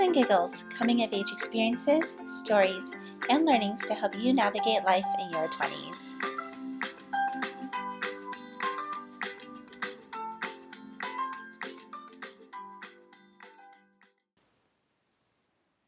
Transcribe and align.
And 0.00 0.12
giggles, 0.12 0.64
coming 0.76 1.04
of 1.04 1.14
age 1.14 1.30
experiences, 1.30 2.14
stories, 2.42 2.90
and 3.30 3.44
learnings 3.44 3.86
to 3.86 3.94
help 3.94 4.12
you 4.18 4.32
navigate 4.32 4.84
life 4.84 5.04
in 5.20 5.30
your 5.30 5.46
20s. 5.46 6.04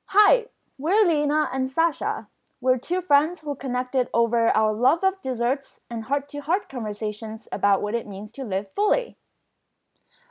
Hi, 0.06 0.45
we're 0.78 1.04
Lena 1.06 1.48
and 1.52 1.68
Sasha. 1.68 2.28
We're 2.60 2.78
two 2.78 3.00
friends 3.00 3.41
who 3.41 3.56
connected 3.56 4.09
over 4.14 4.48
our 4.56 4.73
love 4.73 5.00
of 5.02 5.20
desserts 5.20 5.80
and 5.91 6.04
heart 6.04 6.28
to 6.28 6.42
heart 6.42 6.68
conversations 6.68 7.48
about 7.50 7.82
what 7.82 7.96
it 7.96 8.06
means 8.06 8.30
to 8.32 8.45
live 8.45 8.73
fully. 8.73 9.16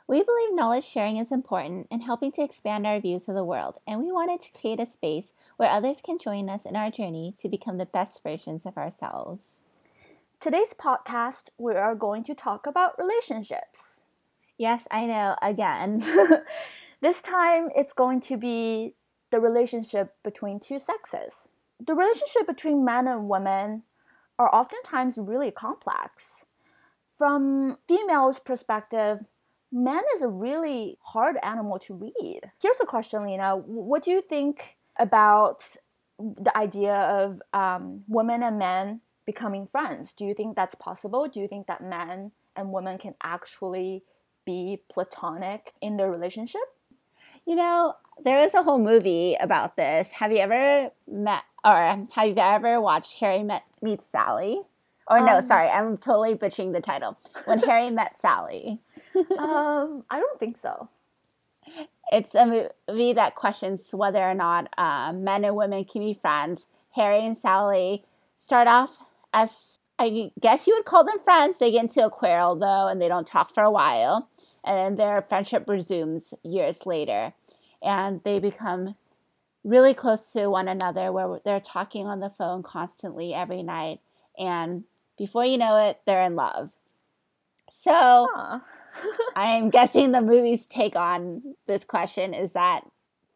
We 0.08 0.22
believe 0.22 0.54
knowledge 0.54 0.84
sharing 0.84 1.16
is 1.16 1.32
important 1.32 1.88
in 1.90 2.02
helping 2.02 2.30
to 2.32 2.42
expand 2.42 2.86
our 2.86 3.00
views 3.00 3.26
of 3.26 3.34
the 3.34 3.42
world, 3.42 3.78
and 3.88 3.98
we 4.00 4.12
wanted 4.12 4.40
to 4.42 4.52
create 4.52 4.78
a 4.78 4.86
space 4.86 5.32
where 5.56 5.68
others 5.68 6.00
can 6.00 6.16
join 6.16 6.48
us 6.48 6.64
in 6.64 6.76
our 6.76 6.92
journey 6.92 7.34
to 7.40 7.48
become 7.48 7.76
the 7.76 7.86
best 7.86 8.22
versions 8.22 8.64
of 8.64 8.76
ourselves. 8.76 9.58
Today's 10.38 10.72
podcast, 10.74 11.48
we 11.58 11.74
are 11.74 11.96
going 11.96 12.22
to 12.22 12.36
talk 12.36 12.68
about 12.68 12.96
relationships. 13.00 13.96
Yes, 14.56 14.84
I 14.92 15.06
know, 15.06 15.34
again. 15.42 16.04
this 17.00 17.20
time, 17.20 17.68
it's 17.74 17.92
going 17.92 18.20
to 18.22 18.36
be 18.36 18.94
the 19.32 19.40
relationship 19.40 20.14
between 20.22 20.60
two 20.60 20.78
sexes. 20.78 21.48
The 21.84 21.94
relationship 21.94 22.46
between 22.46 22.84
men 22.84 23.08
and 23.08 23.28
women 23.28 23.82
are 24.38 24.54
oftentimes 24.54 25.18
really 25.18 25.50
complex. 25.50 26.44
From 27.18 27.78
females' 27.88 28.38
perspective, 28.38 29.24
man 29.72 30.02
is 30.14 30.22
a 30.22 30.28
really 30.28 30.98
hard 31.02 31.36
animal 31.42 31.78
to 31.80 31.94
read. 31.94 32.40
Here's 32.60 32.80
a 32.80 32.86
question, 32.86 33.24
Lena. 33.24 33.56
What 33.56 34.04
do 34.04 34.10
you 34.10 34.20
think 34.20 34.76
about 34.98 35.76
the 36.18 36.56
idea 36.56 36.94
of 36.94 37.42
um, 37.52 38.04
women 38.08 38.42
and 38.42 38.58
men 38.58 39.00
becoming 39.26 39.66
friends? 39.66 40.12
Do 40.12 40.24
you 40.24 40.34
think 40.34 40.56
that's 40.56 40.74
possible? 40.74 41.28
Do 41.28 41.40
you 41.40 41.48
think 41.48 41.66
that 41.66 41.82
men 41.82 42.32
and 42.54 42.72
women 42.72 42.98
can 42.98 43.14
actually 43.22 44.04
be 44.44 44.82
platonic 44.88 45.72
in 45.82 45.96
their 45.96 46.10
relationship? 46.10 46.62
You 47.44 47.56
know, 47.56 47.96
there 48.22 48.40
is 48.40 48.54
a 48.54 48.62
whole 48.62 48.78
movie 48.78 49.36
about 49.40 49.76
this. 49.76 50.10
Have 50.12 50.32
you 50.32 50.38
ever 50.38 50.90
met 51.06 51.42
or 51.64 52.06
have 52.14 52.28
you 52.28 52.34
ever 52.36 52.80
watched 52.80 53.18
Harry 53.18 53.42
Met 53.42 53.64
Meets 53.82 54.06
Sally? 54.06 54.62
Or 55.08 55.20
no, 55.20 55.36
um, 55.36 55.42
sorry, 55.42 55.68
I'm 55.68 55.96
totally 55.96 56.34
butchering 56.34 56.72
the 56.72 56.80
title. 56.80 57.16
When 57.44 57.60
Harry 57.60 57.90
Met 57.90 58.18
Sally. 58.18 58.80
Um, 59.38 60.04
I 60.10 60.18
don't 60.18 60.38
think 60.38 60.56
so. 60.56 60.88
It's 62.12 62.34
a 62.34 62.70
movie 62.88 63.12
that 63.12 63.34
questions 63.34 63.90
whether 63.92 64.22
or 64.22 64.34
not 64.34 64.72
uh, 64.78 65.12
men 65.12 65.44
and 65.44 65.56
women 65.56 65.84
can 65.84 66.02
be 66.02 66.14
friends. 66.14 66.68
Harry 66.94 67.24
and 67.24 67.36
Sally 67.36 68.04
start 68.36 68.68
off 68.68 68.98
as 69.32 69.78
I 69.98 70.30
guess 70.40 70.66
you 70.66 70.74
would 70.74 70.84
call 70.84 71.04
them 71.04 71.18
friends. 71.24 71.58
They 71.58 71.72
get 71.72 71.82
into 71.82 72.04
a 72.04 72.10
quarrel 72.10 72.54
though, 72.54 72.88
and 72.88 73.00
they 73.00 73.08
don't 73.08 73.26
talk 73.26 73.52
for 73.52 73.62
a 73.62 73.70
while, 73.70 74.28
and 74.64 74.76
then 74.76 74.96
their 74.96 75.22
friendship 75.22 75.68
resumes 75.68 76.34
years 76.42 76.86
later, 76.86 77.32
and 77.82 78.20
they 78.24 78.38
become 78.38 78.94
really 79.64 79.94
close 79.94 80.32
to 80.32 80.48
one 80.48 80.68
another, 80.68 81.10
where 81.10 81.40
they're 81.44 81.60
talking 81.60 82.06
on 82.06 82.20
the 82.20 82.30
phone 82.30 82.62
constantly 82.62 83.34
every 83.34 83.62
night, 83.62 84.00
and 84.38 84.84
before 85.18 85.44
you 85.44 85.58
know 85.58 85.76
it, 85.88 86.00
they're 86.06 86.24
in 86.24 86.36
love. 86.36 86.70
So. 87.70 88.28
I'm 89.34 89.70
guessing 89.70 90.12
the 90.12 90.22
movie's 90.22 90.66
take 90.66 90.96
on 90.96 91.42
this 91.66 91.84
question 91.84 92.34
is 92.34 92.52
that 92.52 92.82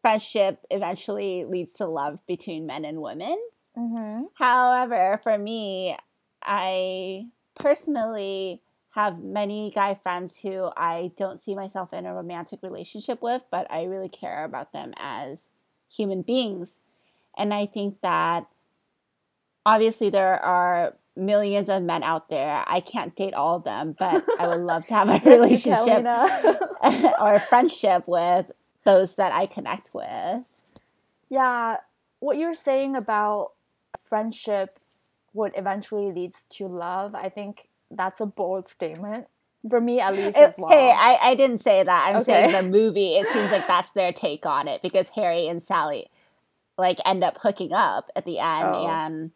friendship 0.01 0.65
eventually 0.69 1.45
leads 1.45 1.73
to 1.73 1.85
love 1.85 2.25
between 2.27 2.65
men 2.65 2.85
and 2.85 3.01
women. 3.01 3.37
Mm-hmm. 3.77 4.23
However, 4.35 5.19
for 5.23 5.37
me, 5.37 5.95
I 6.41 7.27
personally 7.55 8.61
have 8.91 9.23
many 9.23 9.71
guy 9.73 9.93
friends 9.93 10.39
who 10.39 10.69
I 10.75 11.11
don't 11.15 11.41
see 11.41 11.55
myself 11.55 11.93
in 11.93 12.05
a 12.05 12.13
romantic 12.13 12.61
relationship 12.61 13.21
with, 13.21 13.43
but 13.49 13.71
I 13.71 13.83
really 13.83 14.09
care 14.09 14.43
about 14.43 14.73
them 14.73 14.93
as 14.97 15.49
human 15.89 16.23
beings. 16.23 16.77
And 17.37 17.53
I 17.53 17.65
think 17.65 18.01
that 18.01 18.47
obviously 19.65 20.09
there 20.09 20.43
are 20.43 20.95
millions 21.15 21.69
of 21.69 21.83
men 21.83 22.03
out 22.03 22.29
there. 22.29 22.63
I 22.67 22.79
can't 22.79 23.15
date 23.15 23.33
all 23.33 23.57
of 23.57 23.63
them, 23.63 23.95
but 23.97 24.23
I 24.39 24.47
would 24.47 24.61
love 24.61 24.85
to 24.87 24.93
have 24.93 25.09
a 25.09 25.19
relationship 25.29 26.05
or 27.19 27.33
a 27.33 27.45
friendship 27.49 28.07
with 28.07 28.51
those 28.83 29.15
that 29.15 29.31
I 29.31 29.45
connect 29.45 29.93
with. 29.93 30.43
Yeah, 31.29 31.77
what 32.19 32.37
you're 32.37 32.55
saying 32.55 32.95
about 32.95 33.51
friendship 34.03 34.79
would 35.33 35.53
eventually 35.55 36.11
leads 36.11 36.41
to 36.49 36.67
love, 36.67 37.15
I 37.15 37.29
think 37.29 37.69
that's 37.89 38.21
a 38.21 38.25
bold 38.25 38.67
statement. 38.67 39.27
For 39.69 39.79
me, 39.79 39.99
at 39.99 40.15
least, 40.15 40.35
as 40.37 40.55
well. 40.57 40.71
Hey, 40.71 40.89
I, 40.89 41.19
I 41.21 41.35
didn't 41.35 41.59
say 41.59 41.83
that. 41.83 42.07
I'm 42.07 42.21
okay. 42.21 42.49
saying 42.49 42.51
the 42.51 42.63
movie. 42.63 43.15
It 43.15 43.27
seems 43.27 43.51
like 43.51 43.67
that's 43.67 43.91
their 43.91 44.11
take 44.11 44.45
on 44.45 44.67
it 44.67 44.81
because 44.81 45.09
Harry 45.09 45.47
and 45.47 45.61
Sally, 45.61 46.07
like, 46.79 46.97
end 47.05 47.23
up 47.23 47.37
hooking 47.43 47.71
up 47.71 48.09
at 48.15 48.25
the 48.25 48.39
end, 48.39 48.69
oh. 48.73 48.87
and 48.87 49.31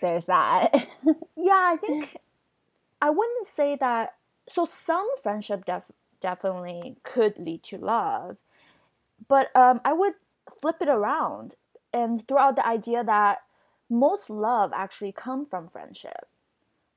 there's 0.00 0.26
that. 0.26 0.72
yeah, 1.36 1.64
I 1.66 1.76
think 1.80 2.16
I 3.00 3.10
wouldn't 3.10 3.46
say 3.46 3.76
that. 3.76 4.14
So 4.48 4.64
some 4.64 5.08
friendship 5.22 5.64
def- 5.64 5.92
definitely 6.20 6.96
could 7.02 7.38
lead 7.38 7.62
to 7.64 7.78
love, 7.78 8.38
but 9.28 9.54
um, 9.56 9.80
I 9.84 9.92
would 9.92 10.14
flip 10.50 10.76
it 10.80 10.88
around 10.88 11.54
and 11.92 12.26
throw 12.26 12.38
out 12.38 12.56
the 12.56 12.66
idea 12.66 13.04
that 13.04 13.42
most 13.88 14.30
love 14.30 14.72
actually 14.74 15.12
come 15.12 15.44
from 15.44 15.68
friendship, 15.68 16.26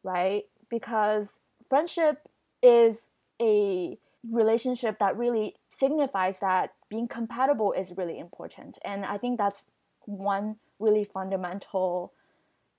right? 0.04 0.44
Because 0.70 1.40
friendship 1.68 2.28
is 2.62 3.06
a 3.42 3.98
relationship 4.30 5.00
that 5.00 5.18
really 5.18 5.56
signifies 5.70 6.40
that 6.40 6.74
being 6.90 7.08
compatible 7.08 7.72
is 7.74 7.98
really 7.98 8.20
important, 8.20 8.78
and 8.84 9.06
I 9.06 9.18
think 9.18 9.38
that's 9.38 9.66
one 10.06 10.58
really 10.80 11.04
fundamental 11.04 12.14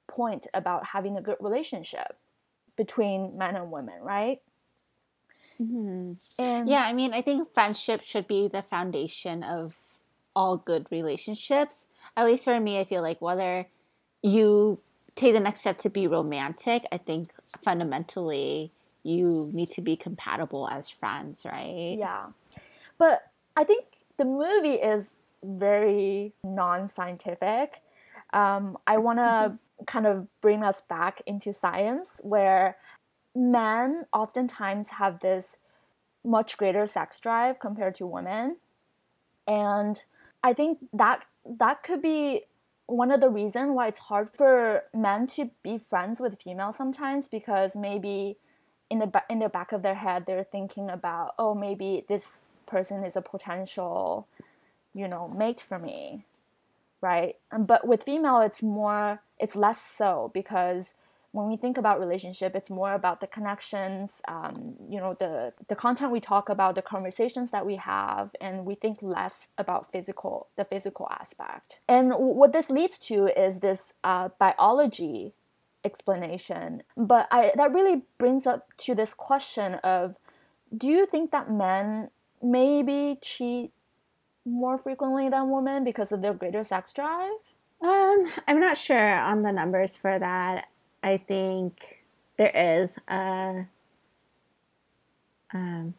point 0.07 0.47
about 0.55 0.87
having 0.87 1.17
a 1.17 1.23
good 1.23 1.37
relationship 1.41 2.17
between 2.77 3.33
men 3.37 3.57
and 3.57 3.71
women, 3.71 4.01
right? 4.03 4.41
Mm-hmm. 5.61 6.13
And 6.43 6.69
yeah, 6.69 6.85
I 6.85 6.93
mean, 6.93 7.13
I 7.13 7.23
think 7.23 7.53
friendship 7.55 8.03
should 8.03 8.27
be 8.27 8.49
the 8.49 8.63
foundation 8.63 9.43
of 9.43 9.77
all 10.35 10.57
good 10.57 10.87
relationships. 10.91 11.87
At 12.17 12.27
least 12.27 12.45
for 12.45 12.59
me, 12.59 12.79
I 12.79 12.85
feel 12.85 13.03
like 13.03 13.21
whether 13.21 13.67
you 14.23 14.79
take 15.15 15.35
the 15.35 15.41
next 15.41 15.61
step 15.61 15.79
to 15.79 15.91
be 15.91 16.07
romantic, 16.07 16.87
I 16.91 16.99
think 16.99 17.33
fundamentally 17.63 18.73
you 19.05 19.51
need 19.53 19.69
to 19.71 19.83
be 19.83 19.97
compatible 19.97 20.69
as 20.69 20.91
friends, 20.91 21.45
right? 21.45 21.97
Yeah. 21.99 22.27
But 22.99 23.31
I 23.57 23.65
think 23.65 23.85
the 24.17 24.25
movie 24.25 24.75
is 24.75 25.15
very 25.45 26.33
non 26.43 26.89
scientific. 26.89 27.83
Um, 28.33 28.77
I 28.87 28.99
want 28.99 29.19
to 29.19 29.23
mm-hmm 29.23 29.55
kind 29.87 30.07
of 30.07 30.29
bring 30.41 30.63
us 30.63 30.81
back 30.81 31.21
into 31.27 31.53
science 31.53 32.21
where 32.23 32.77
men 33.35 34.07
oftentimes 34.13 34.91
have 34.91 35.21
this 35.21 35.57
much 36.25 36.57
greater 36.57 36.87
sex 36.87 37.21
drive 37.21 37.59
compared 37.59 37.95
to 37.97 38.07
women. 38.07 38.57
And 39.47 40.03
i 40.43 40.53
think 40.53 40.79
that 40.93 41.25
that 41.45 41.83
could 41.83 42.03
be 42.03 42.43
one 42.87 43.11
of 43.11 43.21
the 43.21 43.31
reasons 43.31 43.75
why 43.75 43.89
it's 43.89 43.99
hard 43.99 44.31
for 44.31 44.85
men 44.95 45.27
to 45.27 45.51
be 45.63 45.79
friends 45.79 46.21
with 46.21 46.41
females 46.41 46.77
sometimes 46.77 47.29
because 47.29 47.75
maybe 47.75 48.37
in 48.91 48.99
the 48.99 49.11
in 49.31 49.39
the 49.39 49.49
back 49.49 49.73
of 49.73 49.83
their 49.83 49.95
head 49.95 50.25
they're 50.27 50.45
thinking 50.45 50.91
about 50.91 51.35
oh 51.39 51.55
maybe 51.55 52.05
this 52.09 52.41
person 52.67 53.03
is 53.03 53.17
a 53.17 53.23
potential 53.23 54.29
you 54.93 55.09
know 55.09 55.29
mate 55.29 55.61
for 55.61 55.79
me 55.79 56.25
right? 57.05 57.37
But 57.57 57.87
with 57.87 58.03
female 58.03 58.41
it's 58.41 58.63
more 58.63 59.21
it's 59.39 59.57
less 59.57 59.81
so 59.81 60.31
because 60.35 60.93
when 61.33 61.49
we 61.49 61.57
think 61.57 61.77
about 61.77 61.99
relationship 61.99 62.55
it's 62.55 62.71
more 62.71 62.93
about 62.95 63.21
the 63.21 63.27
connections 63.27 64.21
um, 64.29 64.77
you 64.89 65.01
know 65.01 65.17
the 65.19 65.53
the 65.69 65.75
content 65.75 66.13
we 66.13 66.21
talk 66.21 66.49
about 66.49 66.75
the 66.75 66.83
conversations 66.83 67.51
that 67.51 67.67
we 67.67 67.77
have 67.77 68.31
and 68.41 68.65
we 68.65 68.75
think 68.75 68.99
less 69.03 69.49
about 69.59 69.91
physical 69.91 70.49
the 70.57 70.65
physical 70.65 71.09
aspect. 71.11 71.81
And 71.89 72.13
what 72.13 72.53
this 72.53 72.71
leads 72.71 72.99
to 73.01 73.27
is 73.39 73.61
this 73.61 73.93
uh, 74.05 74.29
biology 74.39 75.33
explanation. 75.85 76.83
But 76.97 77.29
I, 77.31 77.53
that 77.57 77.73
really 77.73 78.03
brings 78.19 78.47
up 78.47 78.69
to 78.79 78.95
this 78.95 79.15
question 79.15 79.75
of 79.75 80.17
do 80.77 80.89
you 80.89 81.07
think 81.07 81.31
that 81.31 81.51
men 81.51 82.11
maybe 82.43 83.19
cheat 83.23 83.73
more 84.45 84.77
frequently 84.77 85.29
than 85.29 85.51
women 85.51 85.85
because 85.85 86.13
of 86.13 86.21
their 86.21 86.35
greater 86.35 86.63
sex 86.63 86.93
drive 86.93 87.31
um, 87.85 88.33
I'm 88.49 88.61
not 88.61 88.77
sure 88.77 89.19
on 89.19 89.43
the 89.43 89.53
numbers 89.53 89.95
for 89.95 90.19
that. 90.19 90.69
I 91.03 91.19
think 91.19 92.03
there 92.39 92.51
is 92.55 92.97
a, 93.09 93.67
um, 95.53 95.95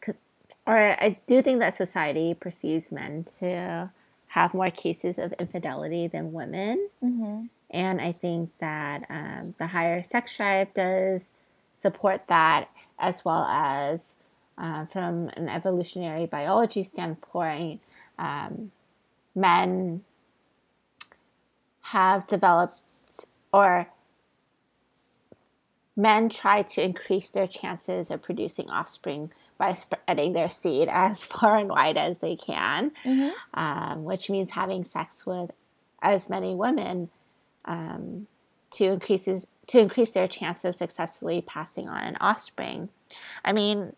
or 0.65 0.77
I 0.77 1.19
do 1.27 1.43
think 1.43 1.59
that 1.59 1.75
society 1.75 2.33
perceives 2.33 2.91
men 2.91 3.25
to 3.39 3.91
have 4.29 4.53
more 4.53 4.71
cases 4.71 5.19
of 5.19 5.33
infidelity 5.33 6.07
than 6.07 6.33
women. 6.33 6.89
Mm-hmm. 7.03 7.45
And 7.69 8.01
I 8.01 8.11
think 8.11 8.49
that 8.59 9.05
um, 9.09 9.53
the 9.59 9.67
higher 9.67 10.01
sex 10.01 10.35
drive 10.35 10.73
does 10.73 11.29
support 11.75 12.27
that, 12.27 12.69
as 12.97 13.23
well 13.23 13.43
as 13.43 14.15
uh, 14.57 14.85
from 14.85 15.29
an 15.37 15.49
evolutionary 15.49 16.25
biology 16.25 16.81
standpoint, 16.81 17.81
um, 18.17 18.71
men 19.35 20.03
have 21.89 22.25
developed 22.25 22.73
or 23.53 23.87
men 25.95 26.27
try 26.29 26.61
to 26.61 26.83
increase 26.83 27.29
their 27.29 27.47
chances 27.47 28.09
of 28.11 28.21
producing 28.21 28.69
offspring 28.69 29.31
by 29.57 29.73
spreading 29.73 30.33
their 30.33 30.49
seed 30.49 30.87
as 30.91 31.23
far 31.23 31.57
and 31.57 31.69
wide 31.69 31.97
as 31.97 32.19
they 32.19 32.35
can, 32.35 32.91
Mm-hmm. 33.05 33.29
um, 33.53 34.03
which 34.03 34.29
means 34.29 34.51
having 34.51 34.83
sex 34.83 35.25
with 35.25 35.51
as 36.01 36.29
many 36.29 36.53
women 36.55 37.09
um, 37.65 38.27
to 38.71 38.85
increases 38.85 39.47
to 39.67 39.79
increase 39.79 40.11
their 40.11 40.27
chance 40.27 40.63
of 40.63 40.75
successfully 40.75 41.41
passing 41.41 41.87
on 41.89 42.03
an 42.03 42.17
offspring. 42.21 42.89
I 43.43 43.51
mean, 43.51 43.93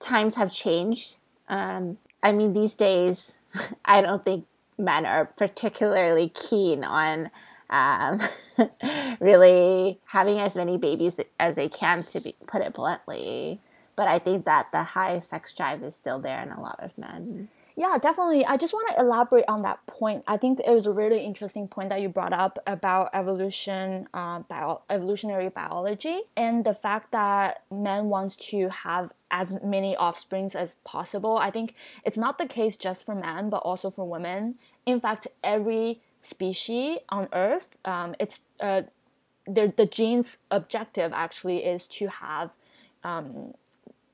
times 0.00 0.36
have 0.36 0.50
changed. 0.50 1.18
Um, 1.48 1.98
I 2.22 2.32
mean, 2.32 2.54
these 2.54 2.74
days, 2.74 3.36
I 3.84 4.00
don't 4.00 4.24
think 4.24 4.46
men 4.78 5.06
are 5.06 5.26
particularly 5.26 6.28
keen 6.28 6.84
on 6.84 7.30
um, 7.70 8.20
really 9.20 9.98
having 10.06 10.38
as 10.38 10.54
many 10.54 10.76
babies 10.76 11.18
as 11.40 11.56
they 11.56 11.68
can, 11.68 12.02
to 12.02 12.20
be, 12.20 12.34
put 12.46 12.62
it 12.62 12.74
bluntly. 12.74 13.60
But 13.96 14.08
I 14.08 14.18
think 14.18 14.44
that 14.44 14.68
the 14.72 14.82
high 14.82 15.20
sex 15.20 15.52
drive 15.52 15.82
is 15.82 15.94
still 15.94 16.18
there 16.18 16.42
in 16.42 16.50
a 16.50 16.60
lot 16.60 16.78
of 16.80 16.96
men. 16.98 17.48
Yeah, 17.76 17.96
definitely. 17.98 18.44
I 18.44 18.58
just 18.58 18.74
want 18.74 18.94
to 18.94 19.00
elaborate 19.02 19.46
on 19.48 19.62
that 19.62 19.84
point. 19.86 20.24
I 20.26 20.36
think 20.36 20.60
it 20.60 20.70
was 20.70 20.86
a 20.86 20.92
really 20.92 21.24
interesting 21.24 21.68
point 21.68 21.88
that 21.88 22.02
you 22.02 22.08
brought 22.08 22.32
up 22.32 22.58
about 22.66 23.10
evolution, 23.14 24.08
uh, 24.12 24.40
bio- 24.40 24.82
evolutionary 24.90 25.48
biology, 25.48 26.20
and 26.36 26.64
the 26.64 26.74
fact 26.74 27.12
that 27.12 27.62
men 27.70 28.06
want 28.06 28.38
to 28.38 28.68
have 28.68 29.12
as 29.32 29.62
many 29.64 29.96
offsprings 29.96 30.54
as 30.54 30.76
possible. 30.84 31.38
I 31.38 31.50
think 31.50 31.74
it's 32.04 32.18
not 32.18 32.38
the 32.38 32.46
case 32.46 32.76
just 32.76 33.04
for 33.04 33.14
men, 33.14 33.50
but 33.50 33.62
also 33.62 33.90
for 33.90 34.08
women. 34.08 34.56
In 34.86 35.00
fact, 35.00 35.26
every 35.42 36.00
species 36.20 36.98
on 37.08 37.28
Earth, 37.32 37.76
um, 37.84 38.14
it's 38.20 38.38
uh, 38.60 38.82
the 39.46 39.88
gene's 39.90 40.36
objective 40.50 41.12
actually 41.12 41.64
is 41.64 41.86
to 41.86 42.06
have, 42.06 42.50
um, 43.02 43.54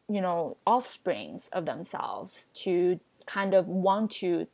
you 0.08 0.22
know, 0.22 0.56
offsprings 0.64 1.50
of 1.52 1.66
themselves 1.66 2.46
to 2.54 2.98
kind 3.26 3.52
of 3.52 3.68
want 3.68 4.10
to 4.10 4.46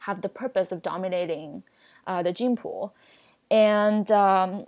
have 0.00 0.20
the 0.20 0.28
purpose 0.28 0.70
of 0.70 0.82
dominating 0.82 1.64
uh, 2.06 2.22
the 2.22 2.32
gene 2.32 2.56
pool. 2.56 2.94
And 3.50 4.10
um, 4.12 4.60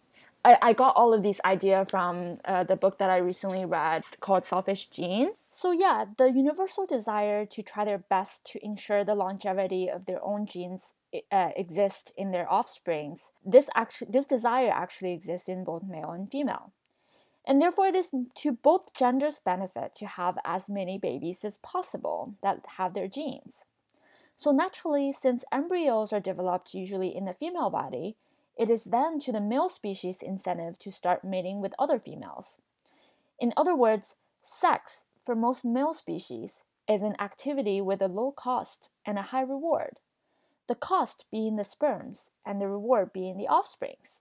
I, 0.44 0.58
I, 0.61 0.73
got 0.75 0.94
all 0.94 1.14
of 1.14 1.23
these 1.23 1.41
ideas 1.44 1.88
from 1.91 2.38
uh, 2.44 2.64
the 2.64 2.76
book 2.76 2.99
that 2.99 3.08
I 3.08 3.17
recently 3.17 3.64
read 3.64 4.05
called 4.20 4.44
Selfish 4.44 4.88
Gene. 4.88 5.31
So, 5.49 5.73
yeah, 5.73 6.05
the 6.19 6.31
universal 6.31 6.87
desire 6.87 7.46
to 7.46 7.62
try 7.62 7.85
their 7.85 7.99
best 7.99 8.44
to 8.52 8.64
ensure 8.64 9.05
the 9.05 9.14
longevity 9.14 9.88
of 9.88 10.05
their 10.05 10.23
own 10.23 10.46
genes 10.46 10.93
uh, 11.32 11.50
exist 11.56 12.12
in 12.17 12.31
their 12.31 12.52
offsprings. 12.52 13.32
This 13.44 13.70
actually, 13.75 14.11
this 14.11 14.26
desire 14.26 14.70
actually 14.70 15.12
exists 15.12 15.49
in 15.49 15.64
both 15.64 15.82
male 15.85 16.11
and 16.11 16.31
female. 16.31 16.73
And 17.46 17.61
therefore, 17.61 17.87
it 17.87 17.94
is 17.94 18.11
to 18.37 18.52
both 18.52 18.94
genders' 18.94 19.41
benefit 19.43 19.94
to 19.96 20.06
have 20.06 20.38
as 20.44 20.69
many 20.69 20.99
babies 20.99 21.44
as 21.44 21.58
possible 21.58 22.35
that 22.43 22.64
have 22.76 22.94
their 22.94 23.08
genes. 23.08 23.64
So, 24.37 24.50
naturally, 24.50 25.12
since 25.12 25.44
embryos 25.52 26.12
are 26.12 26.20
developed 26.20 26.75
usually 26.75 27.14
in 27.14 27.25
the 27.25 27.35
female 27.35 27.70
body, 27.70 28.17
it 28.56 28.70
is 28.70 28.84
then 28.84 29.18
to 29.20 29.32
the 29.32 29.40
male 29.40 29.68
species' 29.68 30.22
incentive 30.22 30.78
to 30.78 30.90
start 30.90 31.24
mating 31.24 31.60
with 31.60 31.72
other 31.78 31.98
females. 31.98 32.58
In 33.38 33.52
other 33.56 33.74
words, 33.74 34.14
sex 34.42 35.04
for 35.24 35.34
most 35.34 35.64
male 35.64 35.94
species 35.94 36.62
is 36.88 37.02
an 37.02 37.16
activity 37.18 37.80
with 37.80 38.02
a 38.02 38.08
low 38.08 38.30
cost 38.30 38.90
and 39.06 39.18
a 39.18 39.22
high 39.22 39.42
reward, 39.42 39.96
the 40.68 40.74
cost 40.74 41.24
being 41.30 41.56
the 41.56 41.64
sperms 41.64 42.30
and 42.46 42.60
the 42.60 42.68
reward 42.68 43.12
being 43.12 43.36
the 43.36 43.48
offsprings. 43.48 44.20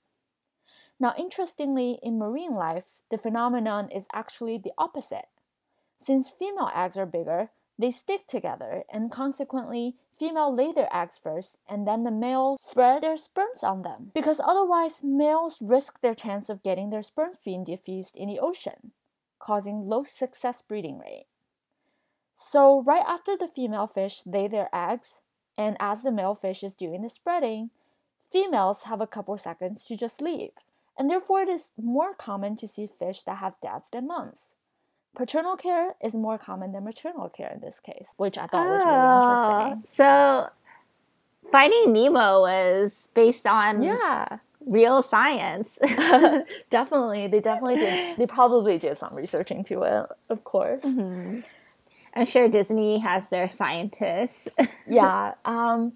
Now, 1.00 1.14
interestingly, 1.18 2.00
in 2.02 2.18
marine 2.18 2.56
life, 2.56 2.86
the 3.12 3.18
phenomenon 3.18 3.90
is 3.90 4.06
actually 4.14 4.58
the 4.58 4.72
opposite. 4.78 5.26
Since 6.00 6.32
female 6.32 6.72
eggs 6.74 6.98
are 6.98 7.06
bigger, 7.06 7.50
they 7.78 7.92
stick 7.92 8.28
together, 8.28 8.84
and 8.92 9.12
consequently, 9.12 9.96
female 10.18 10.54
lay 10.54 10.72
their 10.72 10.94
eggs 10.96 11.20
first, 11.22 11.58
and 11.68 11.88
then 11.88 12.04
the 12.04 12.12
male 12.12 12.58
spread 12.60 13.04
their 13.04 13.18
sperms 13.18 13.64
on 13.64 13.82
them. 13.82 14.12
Because 14.14 14.40
otherwise, 14.44 15.04
males 15.04 15.58
risk 15.62 16.02
their 16.02 16.14
chance 16.14 16.50
of 16.50 16.64
getting 16.64 16.90
their 16.90 17.02
sperms 17.02 17.38
being 17.44 17.64
diffused 17.64 18.16
in 18.16 18.28
the 18.28 18.40
ocean, 18.40 18.92
causing 19.40 19.88
low 19.88 20.04
success 20.04 20.62
breeding 20.62 21.00
rate. 21.00 21.26
So, 22.34 22.82
right 22.82 23.04
after 23.08 23.38
the 23.38 23.48
female 23.48 23.88
fish 23.88 24.22
lay 24.26 24.48
their 24.48 24.70
eggs, 24.74 25.22
and 25.58 25.78
as 25.80 26.02
the 26.02 26.12
male 26.12 26.36
fish 26.36 26.64
is 26.64 26.74
doing 26.74 27.02
the 27.02 27.10
spreading, 27.10 27.70
females 28.32 28.84
have 28.84 29.02
a 29.02 29.08
couple 29.08 29.38
seconds 29.38 29.86
to 29.86 29.96
just 29.96 30.22
leave 30.22 30.52
and 30.98 31.10
therefore 31.10 31.42
it 31.42 31.50
is 31.50 31.70
more 31.78 32.14
common 32.14 32.56
to 32.58 32.68
see 32.68 32.88
fish 32.88 33.24
that 33.24 33.38
have 33.38 33.60
dads 33.62 33.88
than 33.92 34.08
moms. 34.08 34.48
Paternal 35.16 35.56
care 35.56 35.94
is 36.04 36.16
more 36.16 36.38
common 36.38 36.72
than 36.72 36.84
maternal 36.84 37.30
care 37.30 37.52
in 37.54 37.62
this 37.62 37.80
case, 37.80 38.08
which 38.18 38.38
I 38.38 38.48
thought 38.48 38.66
oh, 38.66 38.72
was 38.72 38.84
really 38.84 39.76
interesting. 39.76 39.96
So, 39.96 40.50
Finding 41.52 41.94
Nemo 41.94 42.42
was 42.42 43.08
based 43.14 43.46
on 43.46 43.84
yeah 43.84 44.40
real 44.66 45.02
science. 45.04 45.78
definitely, 46.70 47.28
they 47.28 47.40
definitely 47.40 47.78
did. 47.78 48.18
They 48.18 48.28
probably 48.28 48.78
did 48.78 48.98
some 48.98 49.16
research 49.16 49.52
into 49.52 49.84
it, 49.84 50.08
of 50.30 50.44
course. 50.44 50.82
Mm-hmm. 50.82 51.42
I'm 52.16 52.26
sure 52.26 52.48
Disney 52.48 53.00
has 53.00 53.30
their 53.30 53.50
scientists. 53.50 54.48
yeah. 54.88 55.34
Um, 55.46 55.94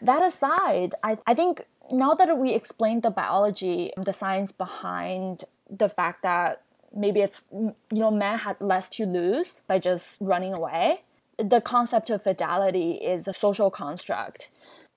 that 0.00 0.22
aside, 0.22 0.94
I, 1.02 1.18
I 1.26 1.34
think 1.34 1.64
now 1.90 2.14
that 2.14 2.38
we 2.38 2.54
explained 2.54 3.02
the 3.02 3.10
biology, 3.10 3.92
the 3.96 4.12
science 4.12 4.52
behind 4.52 5.44
the 5.68 5.88
fact 5.88 6.22
that 6.22 6.62
maybe 6.94 7.20
it's, 7.20 7.42
you 7.52 7.74
know, 7.90 8.10
men 8.10 8.38
had 8.38 8.60
less 8.60 8.88
to 8.90 9.06
lose 9.06 9.60
by 9.66 9.78
just 9.78 10.16
running 10.20 10.52
away, 10.52 11.00
the 11.38 11.60
concept 11.60 12.10
of 12.10 12.22
fidelity 12.22 12.92
is 12.92 13.28
a 13.28 13.34
social 13.34 13.70
construct. 13.70 14.48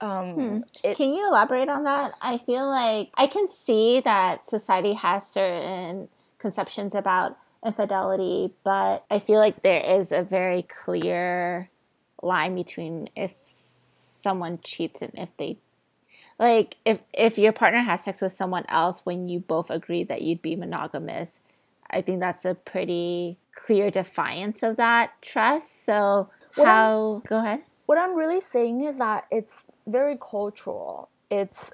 Um, 0.01 0.33
hmm. 0.33 0.59
it, 0.83 0.95
can 0.95 1.13
you 1.13 1.27
elaborate 1.27 1.67
on 1.67 1.83
that? 1.83 2.13
I 2.21 2.37
feel 2.37 2.67
like 2.67 3.09
I 3.15 3.27
can 3.27 3.47
see 3.47 3.99
that 4.01 4.47
society 4.47 4.93
has 4.93 5.27
certain 5.27 6.07
conceptions 6.37 6.95
about 6.95 7.37
infidelity, 7.65 8.53
but 8.63 9.05
I 9.11 9.19
feel 9.19 9.39
like 9.39 9.61
there 9.61 9.81
is 9.81 10.11
a 10.11 10.23
very 10.23 10.61
clear 10.63 11.69
line 12.21 12.55
between 12.55 13.09
if 13.15 13.35
someone 13.43 14.59
cheats 14.63 15.01
and 15.01 15.11
if 15.15 15.35
they 15.37 15.57
like 16.37 16.77
if 16.85 16.99
if 17.13 17.37
your 17.37 17.51
partner 17.51 17.79
has 17.79 18.03
sex 18.03 18.21
with 18.21 18.31
someone 18.31 18.65
else 18.67 19.05
when 19.05 19.29
you 19.29 19.39
both 19.39 19.69
agree 19.69 20.03
that 20.03 20.21
you'd 20.21 20.41
be 20.41 20.55
monogamous 20.55 21.39
i 21.91 22.01
think 22.01 22.19
that's 22.19 22.45
a 22.45 22.55
pretty 22.55 23.37
clear 23.53 23.91
defiance 23.91 24.63
of 24.63 24.77
that 24.77 25.11
trust. 25.21 25.85
So 25.85 26.29
what 26.55 26.67
how 26.67 27.15
I'm, 27.15 27.21
go 27.27 27.39
ahead. 27.39 27.63
what 27.85 27.97
i'm 27.97 28.15
really 28.15 28.39
saying 28.39 28.83
is 28.83 28.97
that 28.97 29.25
it's 29.29 29.63
very 29.89 30.17
cultural. 30.17 31.09
It's 31.29 31.71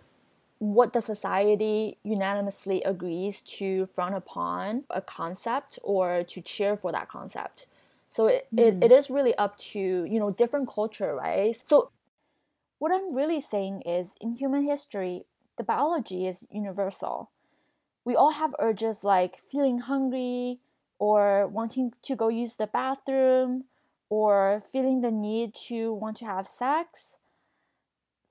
what 0.59 0.93
the 0.93 1.01
society 1.01 1.97
unanimously 2.03 2.81
agrees 2.83 3.41
to 3.41 3.85
frown 3.87 4.13
upon 4.13 4.85
a 4.89 5.01
concept 5.01 5.77
or 5.83 6.23
to 6.23 6.41
cheer 6.41 6.77
for 6.77 6.91
that 6.93 7.09
concept. 7.09 7.67
So 8.09 8.27
it, 8.27 8.47
mm. 8.55 8.59
it, 8.59 8.85
it 8.85 8.91
is 8.91 9.09
really 9.09 9.35
up 9.35 9.57
to 9.73 9.79
you 9.79 10.19
know 10.19 10.31
different 10.31 10.69
culture 10.69 11.13
right? 11.15 11.55
So 11.67 11.91
what 12.79 12.91
I'm 12.91 13.15
really 13.15 13.39
saying 13.39 13.81
is, 13.81 14.09
in 14.19 14.33
human 14.33 14.63
history, 14.63 15.25
the 15.57 15.63
biology 15.63 16.27
is 16.27 16.45
universal. 16.51 17.29
We 18.05 18.15
all 18.15 18.31
have 18.31 18.55
urges 18.59 19.03
like 19.03 19.37
feeling 19.37 19.79
hungry, 19.79 20.59
or 20.99 21.47
wanting 21.47 21.93
to 22.03 22.15
go 22.15 22.29
use 22.29 22.55
the 22.55 22.67
bathroom, 22.67 23.65
or 24.09 24.61
feeling 24.71 25.01
the 25.01 25.11
need 25.11 25.53
to 25.67 25.93
want 25.93 26.17
to 26.17 26.25
have 26.25 26.47
sex. 26.47 27.15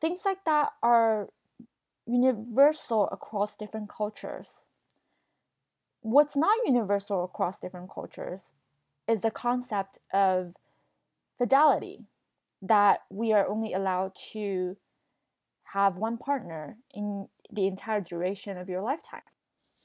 Things 0.00 0.20
like 0.24 0.44
that 0.44 0.70
are 0.82 1.28
universal 2.06 3.08
across 3.10 3.54
different 3.54 3.88
cultures. 3.88 4.54
What's 6.02 6.36
not 6.36 6.56
universal 6.64 7.24
across 7.24 7.58
different 7.58 7.90
cultures 7.90 8.52
is 9.08 9.22
the 9.22 9.30
concept 9.30 9.98
of 10.12 10.54
fidelity 11.36 12.04
that 12.62 13.00
we 13.10 13.32
are 13.32 13.46
only 13.48 13.72
allowed 13.72 14.14
to 14.32 14.76
have 15.72 15.96
one 15.96 16.16
partner 16.16 16.76
in 16.94 17.28
the 17.50 17.66
entire 17.66 18.00
duration 18.00 18.56
of 18.56 18.68
your 18.68 18.80
lifetime. 18.80 19.22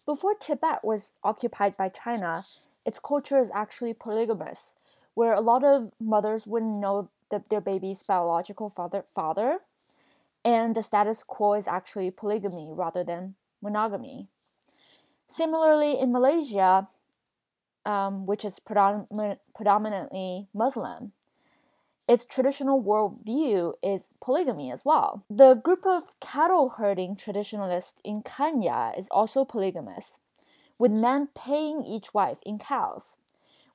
Before 0.06 0.34
Tibet 0.34 0.84
was 0.84 1.14
occupied 1.24 1.78
by 1.78 1.90
China, 1.90 2.44
its 2.86 3.00
culture 3.00 3.40
is 3.40 3.52
actually 3.54 3.94
polygamous, 3.94 4.72
where 5.14 5.34
a 5.34 5.42
lot 5.42 5.64
of 5.64 5.92
mothers 6.00 6.48
wouldn't 6.48 6.80
know 6.80 7.10
the, 7.30 7.44
their 7.50 7.62
baby's 7.62 8.02
biological 8.04 8.70
father, 8.70 9.04
father, 9.08 9.60
and 10.44 10.76
the 10.76 10.84
status 10.84 11.24
quo 11.24 11.54
is 11.54 11.68
actually 11.68 12.10
polygamy 12.12 12.70
rather 12.72 13.04
than 13.04 13.36
monogamy. 13.62 14.28
Similarly, 15.28 16.00
in 16.00 16.12
Malaysia, 16.12 16.88
um, 17.86 18.26
which 18.26 18.44
is 18.44 18.60
predom- 18.60 19.38
predominantly 19.54 20.48
Muslim, 20.54 21.12
its 22.10 22.26
traditional 22.26 22.84
worldview 22.84 23.76
is 23.82 24.10
polygamy 24.20 24.72
as 24.72 24.84
well. 24.84 25.24
The 25.30 25.54
group 25.54 25.86
of 25.86 26.20
cattle 26.20 26.70
herding 26.70 27.16
traditionalists 27.16 28.02
in 28.04 28.24
Kenya 28.24 28.92
is 28.98 29.08
also 29.12 29.46
polygamous, 29.46 30.16
with 30.78 30.92
men 30.92 31.30
paying 31.36 31.86
each 31.86 32.14
wife 32.14 32.40
in 32.46 32.58
cows 32.58 33.16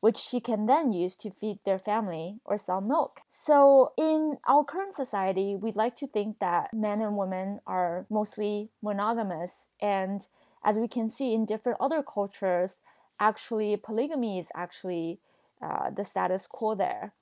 which 0.04 0.18
she 0.18 0.38
can 0.38 0.66
then 0.66 0.92
use 0.92 1.16
to 1.16 1.30
feed 1.30 1.58
their 1.64 1.78
family 1.78 2.38
or 2.44 2.58
sell 2.58 2.82
milk. 2.82 3.22
So, 3.26 3.92
in 3.96 4.36
our 4.46 4.62
current 4.62 4.94
society, 4.94 5.56
we'd 5.56 5.76
like 5.76 5.96
to 5.96 6.06
think 6.06 6.40
that 6.40 6.74
men 6.74 7.00
and 7.00 7.16
women 7.16 7.60
are 7.66 8.04
mostly 8.10 8.68
monogamous. 8.82 9.64
And 9.80 10.26
as 10.62 10.76
we 10.76 10.88
can 10.88 11.08
see 11.08 11.32
in 11.32 11.46
different 11.46 11.78
other 11.80 12.02
cultures, 12.02 12.76
actually, 13.18 13.78
polygamy 13.78 14.38
is 14.38 14.48
actually 14.54 15.20
uh, 15.62 15.88
the 15.88 16.04
status 16.04 16.46
quo 16.46 16.74
there. 16.74 17.14